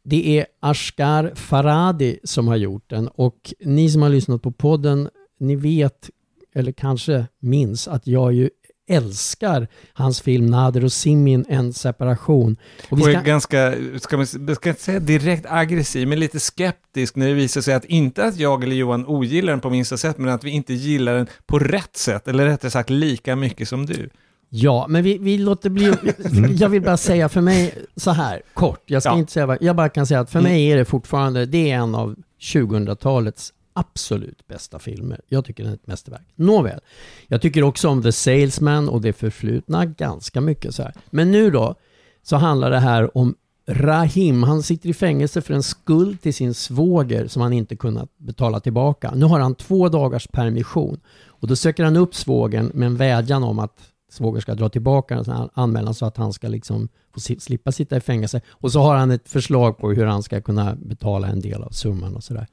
[0.04, 5.10] Det är Ashkar Farhadi som har gjort den och ni som har lyssnat på podden,
[5.40, 6.10] ni vet,
[6.56, 8.50] eller kanske minns, att jag ju
[8.90, 12.58] älskar hans film Nader och Simin, En separation.
[12.90, 16.20] Och vi Och ska- är ganska, ska man jag ska inte säga direkt aggressiv, men
[16.20, 19.70] lite skeptisk när det visar sig att inte att jag eller Johan ogillar den på
[19.70, 23.36] minsta sätt, men att vi inte gillar den på rätt sätt, eller rättare sagt lika
[23.36, 24.10] mycket som du.
[24.52, 25.94] Ja, men vi, vi låter bli...
[26.60, 28.84] Jag vill bara säga för mig så här, kort.
[28.86, 29.18] Jag ska Ja.
[29.18, 29.58] inte säga vad...
[29.62, 30.52] Jag bara kan säga att för Mm.
[30.52, 35.22] mig är det fortfarande, det är en av 2000-talets absolut bästa filmer.
[35.28, 36.28] Jag tycker den är ett mästerverk.
[36.36, 36.80] Nåväl.
[37.28, 40.94] Jag tycker också om The Salesman och det förflutna ganska mycket så här.
[41.10, 41.76] Men nu då,
[42.24, 43.36] så handlar det här om
[43.68, 44.44] Rahim.
[44.44, 48.60] Han sitter i fängelse för en skuld till sin svåger som han inte kunnat betala
[48.60, 49.12] tillbaka.
[49.16, 51.00] Nu har han två dagars permission.
[51.28, 53.78] Och då söker han upp svågern med en vädjan om att
[54.12, 57.98] svåger ska dra tillbaka en här anmälan så att han ska liksom och slippa sitta
[57.98, 58.42] i fängelse.
[58.50, 61.70] Och så har han ett förslag på hur han ska kunna betala en del av
[61.70, 62.48] summan och sådär.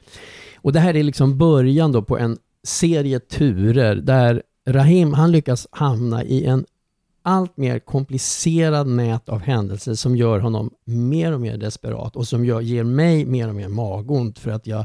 [0.57, 5.67] Och det här är liksom början då på en serie turer där Rahim, han lyckas
[5.71, 6.65] hamna i en
[7.23, 12.45] allt mer komplicerad nät av händelser som gör honom mer och mer desperat och som
[12.45, 14.85] gör, ger mig mer och mer magont för att jag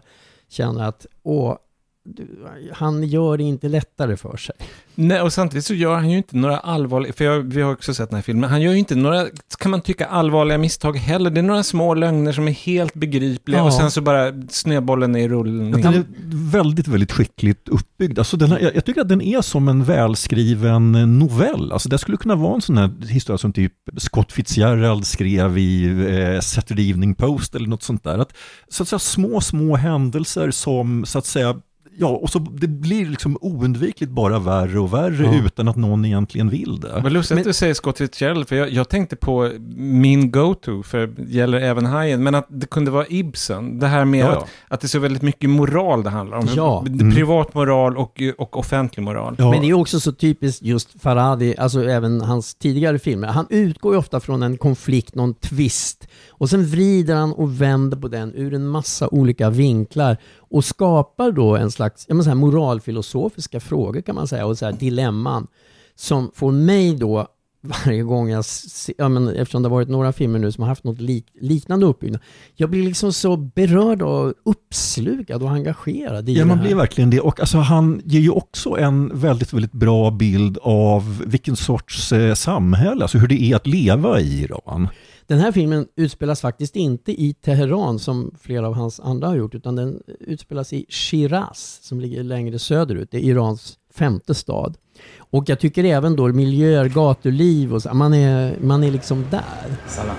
[0.49, 1.57] känner att åh,
[2.04, 2.28] du,
[2.74, 4.56] han gör det inte lättare för sig.
[4.95, 7.93] Nej, och samtidigt så gör han ju inte några allvarliga, för jag, vi har också
[7.93, 9.28] sett den här filmen, han gör ju inte några,
[9.60, 11.30] kan man tycka, allvarliga misstag heller.
[11.30, 13.66] Det är några små lögner som är helt begripliga Ja.
[13.66, 15.72] och sen så bara snöbollen är i rullning.
[15.82, 16.04] Den är
[16.52, 18.20] väldigt, väldigt skickligt uppbyggd.
[18.20, 21.72] Alltså den här, jag, jag tycker att den är som en välskriven novell.
[21.72, 25.86] Alltså det skulle kunna vara en sån här historia som typ Scott Fitzgerald skrev i
[25.86, 28.18] eh, Saturday Evening Post eller något sånt där.
[28.20, 28.34] Att,
[28.70, 31.62] så att säga små, små händelser som så att säga
[31.98, 35.46] Ja, och så det blir liksom oundvikligt bara värre och värre Ja.
[35.46, 37.00] utan att någon egentligen vill det.
[37.04, 41.08] Vad lustigt att du säger Scott Fitzgerald, för jag, jag tänkte på min go-to, för
[41.08, 43.80] det gäller även Hajen, men att det kunde vara Ibsen.
[43.80, 44.38] Det här med Ja, ja.
[44.38, 46.48] Att, att det är så väldigt mycket moral det handlar om.
[46.56, 46.84] Ja.
[46.89, 49.36] B- Privat moral och, och offentlig moral.
[49.38, 53.28] Men det är också så typiskt just Farhadi, alltså även hans tidigare filmer.
[53.28, 56.08] Han utgår ju ofta från en konflikt, någon twist.
[56.30, 60.18] Och sen vrider han och vänder på den ur en massa olika vinklar.
[60.52, 64.45] Och skapar då en slags så här, moralfilosofiska frågor kan man säga.
[64.45, 65.47] Och så här, dilemman.
[65.95, 67.28] Som får mig då
[67.62, 70.70] varje gång jag ser, ja, men eftersom det har varit några filmer nu som har
[70.70, 72.22] haft något lik, liknande uppbyggnad.
[72.56, 77.20] Jag blir liksom så berörd och uppslukad och engagerad i Ja, man blir verkligen det.
[77.20, 82.34] Och alltså, han ger ju också en väldigt, väldigt bra bild av vilken sorts eh,
[82.34, 84.88] samhälle, alltså hur det är att leva i Iran.
[85.30, 89.55] Den här filmen utspelas faktiskt inte i Teheran som flera av hans andra har gjort,
[89.55, 93.09] utan den utspelas i Shiraz som ligger längre söderut.
[93.11, 94.76] Det är Irans femte stad.
[95.18, 99.43] Och jag tycker även då miljöer, gatuliv och så, man är, man är liksom där.
[99.87, 100.16] سلام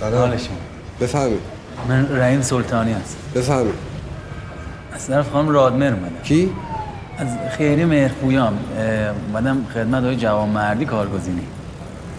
[0.00, 0.56] سلام حال شما
[1.00, 1.40] بفهمید
[1.88, 3.74] من رحیم سلطانی هست بفهمید
[4.92, 6.50] از طرف خانم رادمر اومدم کی؟
[7.18, 11.42] از خیری مهرخویام اه، اومدم خدمت های جوانمردی کارگزینی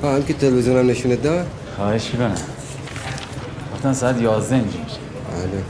[0.04, 2.36] ها هم که تلویزیونم نشونت داد؟ خواهش میکنم
[3.74, 5.00] گفتن ساعت 11 اینجا میشه
[5.52, 5.64] بله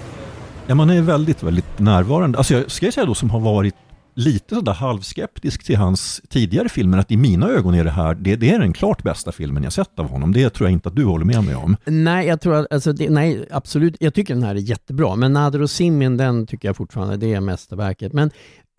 [0.67, 2.37] Ja, man är väldigt, väldigt närvarande.
[2.37, 3.75] Alltså jag ska jag säga då som har varit
[4.15, 8.35] lite sådär halvskeptisk till hans tidigare filmer, att i mina ögon är det här, det,
[8.35, 10.33] det är den klart bästa filmen jag sett av honom.
[10.33, 11.77] Det tror jag inte att du håller med mig om.
[11.85, 13.95] Nej, jag tror att, alltså det, nej, absolut.
[13.99, 17.33] Jag tycker den här är jättebra, men Nader och Simin, den tycker jag fortfarande, det
[17.33, 18.13] är mästerverket.
[18.13, 18.31] Men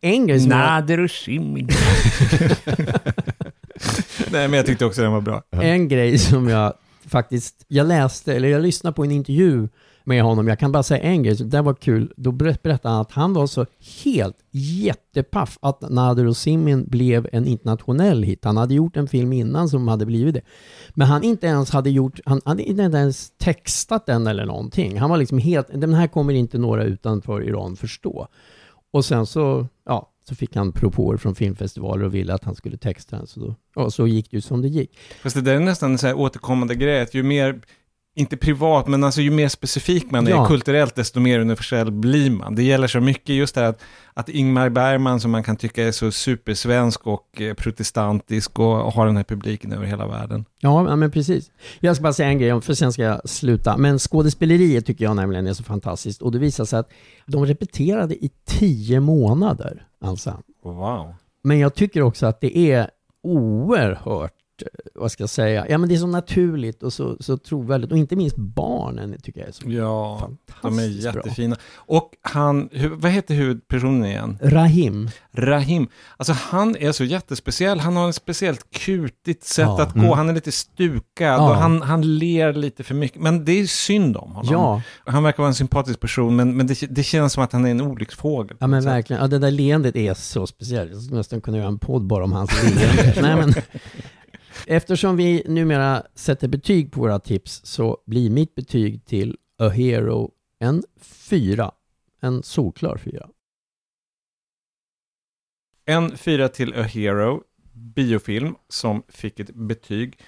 [0.03, 1.69] en grej som jag- Nader och Simin.
[4.31, 5.43] Nej, men jag tyckte också den var bra.
[5.51, 6.73] En grej som jag
[7.12, 9.68] faktiskt, jag läste, eller jag lyssnade på en intervju
[10.04, 12.14] med honom, jag kan bara säga en grej, så det var kul.
[12.18, 13.66] Då berättade han att han var så
[14.04, 18.46] helt jättepaff att Nader och Simin blev en internationell hit.
[18.46, 20.42] Han hade gjort en film innan som hade blivit det.
[20.90, 25.00] Men han inte ens hade gjort, han hade inte ens textat den eller någonting.
[25.00, 28.28] Han var liksom helt, den här kommer inte några utanför Iran förstå.
[28.94, 29.68] Och sen så,
[30.24, 33.28] så fick han propåer från filmfestivaler och ville att han skulle texta den.
[33.28, 34.98] Så, då, ja, så gick det ju som det gick.
[35.24, 37.62] Fast det där är nästan en så här återkommande grej, att ju mer
[38.16, 40.46] inte privat, men alltså ju mer specifik man är Ja.
[40.46, 42.56] kulturellt, desto mer universell blir man.
[42.56, 43.82] Det gäller så mycket just det här att,
[44.14, 49.06] att Ingmar Bergman, som man kan tycka är så supersvensk och eh, protestantisk och har
[49.06, 50.46] den här publiken över hela världen.
[50.60, 51.52] Ja, men precis.
[51.80, 53.78] Jag ska bara säga en grej, för sen ska jag sluta.
[53.78, 56.22] Men skådespeleriet tycker jag nämligen är så fantastiskt.
[56.22, 56.90] Och det visar sig att
[57.26, 60.38] de repeterade i tio månader, alltså.
[60.64, 61.14] Wow.
[61.44, 62.90] Men jag tycker också att det är
[63.24, 67.38] oerhört, eh, vad ska jag säga, ja men det är så naturligt och så, så
[67.38, 67.92] trovärdigt.
[67.92, 70.30] Och inte minst barnen tycker jag är så Ja,
[70.62, 71.22] de är fantastiskt bra.
[71.24, 71.56] jättefina.
[71.76, 74.38] Och han, vad heter huvudpersonen igen?
[74.42, 75.10] Rahim.
[75.34, 75.88] Rahim.
[76.18, 77.80] Alltså han är så jättespeciell.
[77.80, 79.82] Han har en speciellt kutigt sätt Ja.
[79.82, 80.00] att gå.
[80.00, 80.12] Mm.
[80.12, 81.02] Han är lite stukad
[81.40, 81.50] Ja.
[81.50, 83.22] och han, han ler lite för mycket.
[83.22, 84.52] Men det är synd om honom.
[84.54, 84.82] Ja.
[85.12, 87.72] Han verkar vara en sympatisk person, men, men det, det känns som att han är
[87.72, 88.58] en olycksfågel.
[88.60, 90.92] Ja men verkligen, ja, det där leendet är så speciellt.
[90.92, 93.14] Jag skulle nästan kunna göra en podd bara om hans leende.
[93.22, 93.54] Nej, men,
[94.68, 100.32] eftersom vi numera sätter betyg på våra tips så blir mitt betyg till A Hero
[100.60, 101.72] en fyra.
[102.22, 103.30] En solklar fyra.
[105.86, 107.44] En fyra till A Hero,
[107.74, 110.20] biofilm, som fick ett betyg.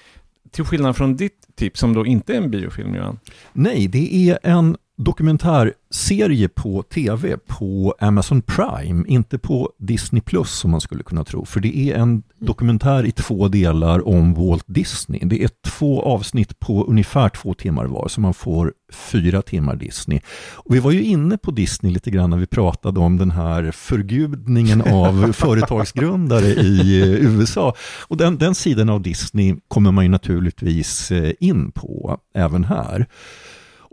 [0.52, 3.20] Till skillnad från ditt tips, som då inte är en biofilm, Johan.
[3.54, 10.72] Nej, det är en dokumentärserie på tv på Amazon Prime, inte på Disney Plus som
[10.72, 11.46] man skulle kunna tro.
[11.46, 15.20] För det är en dokumentär i två delar om Walt Disney.
[15.24, 20.20] Det är två avsnitt på ungefär två timmar var, så man får fyra timmar Disney.
[20.54, 23.72] Och vi var ju inne på Disney lite grann när vi pratade om den här
[23.72, 27.74] förgudningen av företagsgrundare i eh, USA.
[28.08, 33.08] Och den, den sidan av Disney kommer man ju naturligtvis eh, in på även här.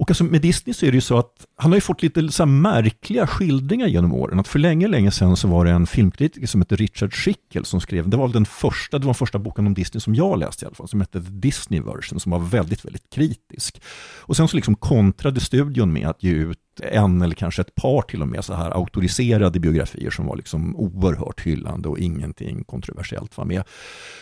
[0.01, 2.29] Och alltså med Disney så är det ju så att han har ju fått lite
[2.29, 4.41] så här märkliga skildringar genom åren.
[4.41, 7.81] Att för länge, länge sedan så var det en filmkritiker som hette Richard Schickel som
[7.81, 10.39] skrev, det var väl den första, det var den första boken om Disney som jag
[10.39, 13.83] läste i alla fall, som hette The Disney Version, som var väldigt, väldigt kritisk.
[14.19, 18.03] Och sen så liksom kontrade studion med att ge ut en eller kanske ett par
[18.03, 23.37] till och med så här auktoriserade biografier som var liksom oerhört hyllande och ingenting kontroversiellt
[23.37, 23.63] var med.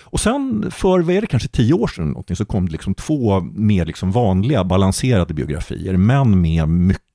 [0.04, 2.94] Och sen för, vad är det, kanske tio år sedan någonting, så kom det liksom
[2.94, 7.07] två mer liksom vanliga balanserade biografier, men med mycket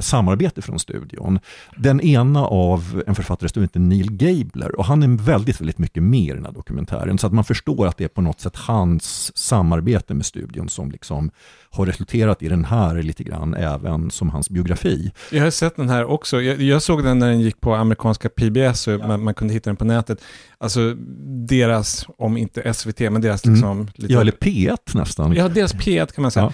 [0.00, 1.38] samarbete från studion.
[1.76, 6.02] Den ena av en författare som heter Neil Gabler och han är väldigt, väldigt mycket
[6.02, 8.56] mer i den här dokumentären, så att man förstår att det är på något sätt
[8.56, 11.30] hans samarbete med studion som liksom
[11.70, 15.12] har resulterat i den här lite grann, även som hans biografi.
[15.30, 16.40] Jag har sett den här också.
[16.40, 19.70] Jag, jag såg den när den gick på amerikanska PBS och man, man kunde hitta
[19.70, 20.20] den på nätet.
[20.62, 20.94] Alltså
[21.48, 23.70] deras, om inte SVT, men deras liksom...
[23.70, 23.88] Mm.
[23.94, 25.32] Lite, Ja, eller P1 nästan.
[25.34, 26.44] Ja, deras P1 kan man säga.
[26.46, 26.52] Ja.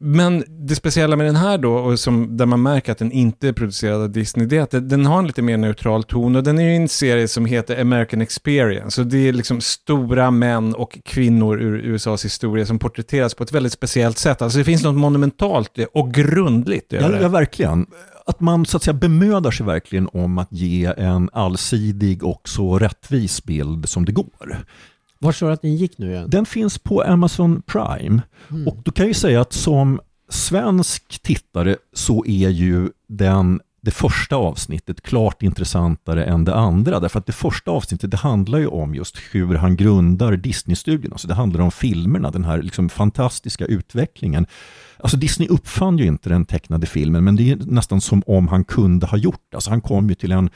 [0.00, 3.48] Men det speciella med den här då, och som, där man märker att den inte
[3.48, 6.42] är producerad av Disney, det är att den- har en lite mer neutral ton och
[6.42, 9.00] den är ju en serie som heter American Experience.
[9.00, 13.52] Och det är liksom stora män och kvinnor ur USAs historia som porträtteras på ett
[13.52, 14.42] väldigt speciellt sätt.
[14.42, 17.86] Alltså det finns något monumentalt och grundligt Ja, ja, verkligen.
[18.28, 22.78] Att man så att säga bemödar sig verkligen om att ge en allsidig och så
[22.78, 24.64] rättvis bild som det går.
[25.18, 26.30] Var sa du att den gick nu igen?
[26.30, 28.22] Den finns på Amazon Prime.
[28.50, 28.68] Mm.
[28.68, 33.90] Och då kan jag ju säga att som svensk tittare så är ju den det
[33.90, 37.00] första avsnittet klart intressantare än det andra.
[37.00, 41.12] Därför att det första avsnittet det handlar ju om just hur han grundar Disney-studion.
[41.12, 44.46] Alltså det handlar om filmerna, den här liksom fantastiska utvecklingen.
[45.00, 48.64] Alltså Disney uppfann ju inte den tecknade filmen, men det är nästan som om han
[48.64, 49.56] kunde ha gjort det.
[49.56, 50.50] Alltså han kom ju till en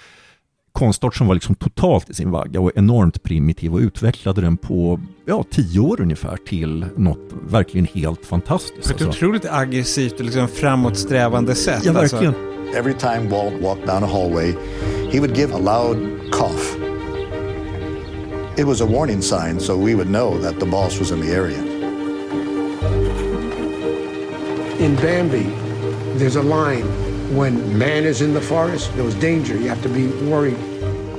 [0.72, 5.00] konstart som var liksom totalt i sin vagga och enormt primitiv och utvecklade den på
[5.26, 8.88] ja, tio år ungefär till något verkligen helt fantastiskt.
[8.88, 9.08] På ett alltså.
[9.08, 11.82] otroligt aggressivt och liksom framåtsträvande sätt.
[11.84, 12.16] Ja, alltså.
[12.16, 12.34] verkligen.
[12.76, 14.54] Every time Walt walked down a hallway,
[15.12, 15.96] he would give a loud
[16.32, 16.76] cough.
[18.56, 21.36] It was a warning sign so we would know that the boss was in the
[21.36, 21.71] area.
[24.82, 25.44] In Bambi,
[26.18, 26.82] there's a line
[27.36, 30.58] when man is in the forest, there was danger, you have to be worried.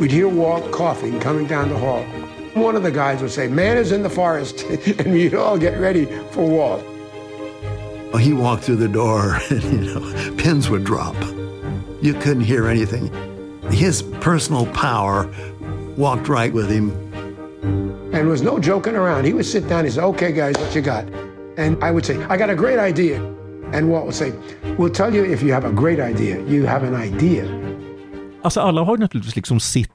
[0.01, 2.03] We'd hear Walt coughing coming down the hall.
[2.55, 4.63] One of the guys would say, Man is in the forest,
[4.99, 6.83] and we'd all get ready for Walt.
[8.19, 11.15] He walked through the door and, you know, pins would drop.
[12.01, 13.13] You couldn't hear anything.
[13.71, 15.33] His personal power
[15.95, 16.91] walked right with him.
[17.61, 19.23] And there was no joking around.
[19.23, 21.07] He would sit down, he'd say, Okay, guys, what you got?
[21.55, 23.21] And I would say, I got a great idea.
[23.73, 24.31] And what we'll say,
[24.77, 26.37] We'll tell you if you have a great idea.
[26.47, 27.45] You have an idea.
[28.43, 29.89] Alltså alla har naturligtvis liksom sitt,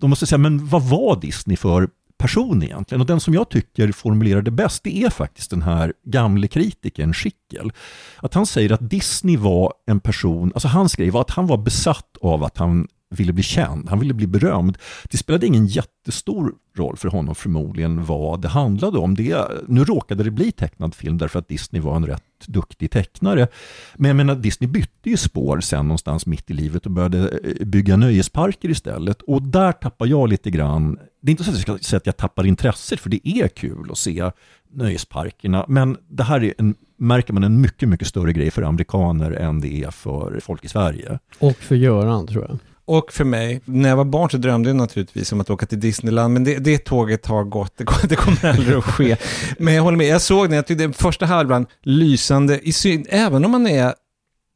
[0.00, 1.88] de måste säga, men vad var Disney för
[2.18, 3.00] person egentligen?
[3.00, 7.14] Och den som jag tycker formulerar det bäst, det är faktiskt den här gamle kritikern
[7.14, 7.72] Schickel.
[8.16, 11.56] Att han säger att Disney var en person, alltså hans grej var att han var
[11.56, 14.78] besatt av att han ville bli känd, han ville bli berömd.
[15.10, 19.14] Det spelade ingen jättestor roll för honom förmodligen vad det handlade om.
[19.14, 23.48] Det, nu råkade det bli tecknad film därför att Disney var en rätt duktig tecknare.
[23.94, 27.66] Men jag menar, Disney bytte ju spår sen någonstans mitt i livet och började eh,
[27.66, 29.22] bygga nöjesparker istället.
[29.22, 32.06] Och där tappar jag lite grann, det är inte så att jag ska säga att
[32.06, 34.30] jag tappar intresset, för det är kul att se
[34.72, 35.64] nöjesparkerna.
[35.68, 39.60] Men det här är en, märker man en mycket, mycket större grej för amerikaner än
[39.60, 41.18] det är för folk i Sverige.
[41.38, 42.58] Och för Göran tror jag.
[42.88, 45.80] Och för mig, när jag var barn så drömde jag naturligtvis om att åka till
[45.80, 47.84] Disneyland, men det, det tåget har gått, det,
[48.16, 49.16] kommer- aldrig att ske.
[49.58, 53.06] Men jag håller med, jag såg den, jag tyckte den första halvan lysande, i syn,
[53.08, 53.94] även om man är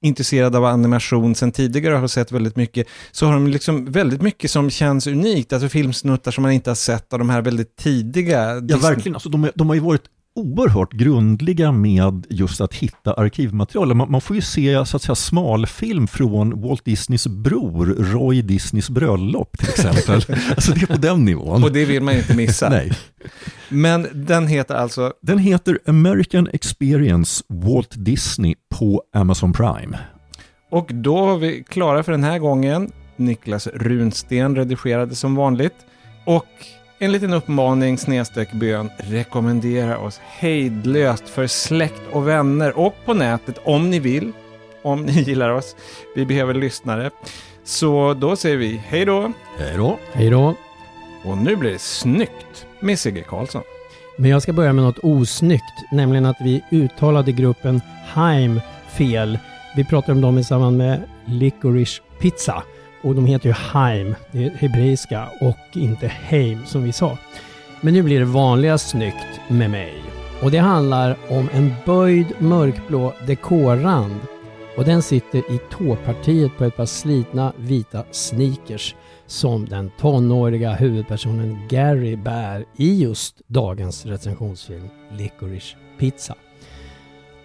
[0.03, 4.23] intresserad av animation sen tidigare och har sett väldigt mycket, så har de liksom väldigt
[4.23, 7.77] mycket som känns unikt, alltså filmsnuttar som man inte har sett av de här väldigt
[7.77, 8.39] tidiga.
[8.45, 9.15] Ja, Disney- verkligen.
[9.17, 10.03] Alltså, de, de har ju varit
[10.35, 13.95] oerhört grundliga med just att hitta arkivmaterial.
[13.95, 18.91] Man, man får ju se så att säga, smalfilm från Walt Disneys bror, Roy Disneys
[18.91, 20.15] bröllop till exempel.
[20.51, 21.65] alltså det är på den nivån.
[21.65, 22.69] Och det vill man ju inte missa.
[22.69, 22.93] Nej.
[23.69, 25.13] Men den heter alltså?
[25.23, 29.99] Den heter American Experience Walt Disney på Amazon Prime.
[30.71, 32.93] Och då var vi klara för den här gången.
[33.17, 35.75] Niklas Runsten redigerade som vanligt.
[36.25, 36.47] Och
[37.03, 38.91] en liten uppmaning snedstreck bön.
[38.97, 44.33] Rekommendera oss hejdlöst för släkt och vänner och på nätet om ni vill.
[44.83, 45.77] Om ni gillar oss.
[46.15, 47.11] Vi behöver lyssnare.
[47.65, 49.33] Så då säger vi hej då.
[49.59, 49.99] Hej då.
[50.13, 50.55] Hej då.
[51.25, 53.63] Och nu blir det snyggt med Sigge Karlsson.
[54.17, 59.39] Men jag ska börja med något osnyggt, nämligen att vi uttalade gruppen Haim fel.
[59.77, 62.63] Vi pratar om dem i samband med Licorice Pizza.
[63.03, 67.19] Och de heter ju Haim, det är hebreiska, och inte Heim som vi sa.
[67.81, 69.95] Men nu blir det vanliga snyggt med mig.
[70.43, 74.21] Och det handlar om en böjd mörkblå dekorrand.
[74.77, 78.95] Och den sitter i tåpartiet på ett par slitna vita sneakers
[79.27, 86.35] som den tonåriga huvudpersonen Gary bär i just dagens recensionsfilm Licorice Pizza.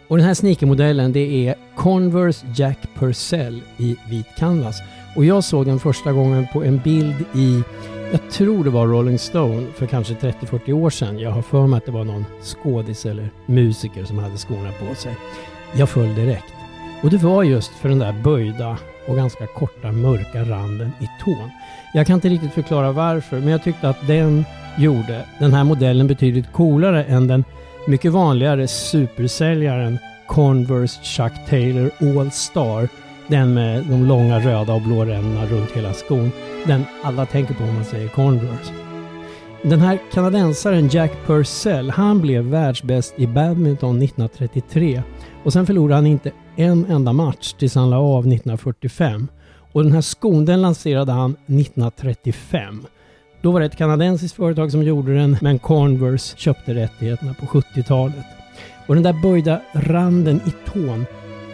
[0.07, 4.81] Och den här sneakermodellen det är Converse Jack Purcell i vit canvas.
[5.15, 7.63] Och jag såg den första gången på en bild i,
[8.11, 11.19] jag tror det var Rolling Stone för kanske 30-40 år sedan.
[11.19, 14.95] Jag har för mig att det var någon skådis eller musiker som hade skorna på
[14.95, 15.17] sig.
[15.73, 16.53] Jag föll direkt.
[17.03, 21.49] Och det var just för den där böjda och ganska korta mörka randen i tån.
[21.93, 24.45] Jag kan inte riktigt förklara varför, men jag tyckte att den
[24.77, 27.43] gjorde den här modellen betydligt coolare än den
[27.87, 32.89] mycket vanligare supersäljaren Converse Chuck Taylor All Star.
[33.27, 36.31] Den med de långa röda och blå ränderna runt hela skon.
[36.65, 38.73] Den alla tänker på om man säger Converse.
[39.61, 45.01] Den här kanadensaren Jack Purcell, han blev världsbäst i badminton 1933
[45.43, 49.27] och sen förlorade han inte en enda match tills han la av 1945.
[49.71, 52.85] Och den här skon den lanserade han 1935.
[53.41, 58.25] Då var det ett kanadensiskt företag som gjorde den men Converse köpte rättigheterna på 70-talet.
[58.87, 61.05] Och den där böjda randen i tån,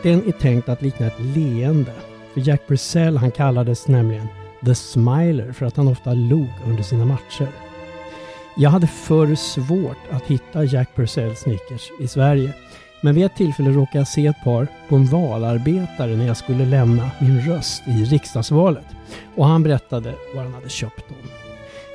[0.04, 1.94] den är tänkt att likna ett leende.
[2.34, 4.28] För Jack Purcell han kallades nämligen
[4.66, 7.48] The Smiler för att han ofta log under sina matcher.
[8.56, 12.54] Jag hade förr svårt att hitta Jack Purcell Snickers i Sverige.
[13.02, 16.66] Men vid ett tillfälle råkade jag se ett par på en valarbetare när jag skulle
[16.66, 18.86] lämna min röst i riksdagsvalet.
[19.36, 21.18] Och han berättade var han hade köpt dem.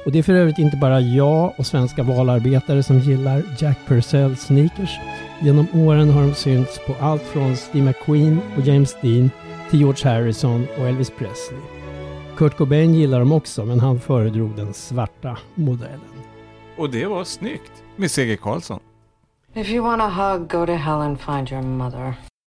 [0.04, 4.36] Och det är för övrigt inte bara jag och svenska valarbetare som gillar Jack Purcell
[4.36, 4.98] sneakers.
[5.40, 9.30] Genom åren har de synts på allt från Steve McQueen och James Dean
[9.70, 11.60] till George Harrison och Elvis Presley.
[12.36, 16.00] Kurt Cobain gillar dem också, men han föredrog den svarta modellen.
[16.76, 18.80] Och det var snyggt med Sigge Karlsson.
[19.54, 22.14] If you want a hug, go to hell and find your mother.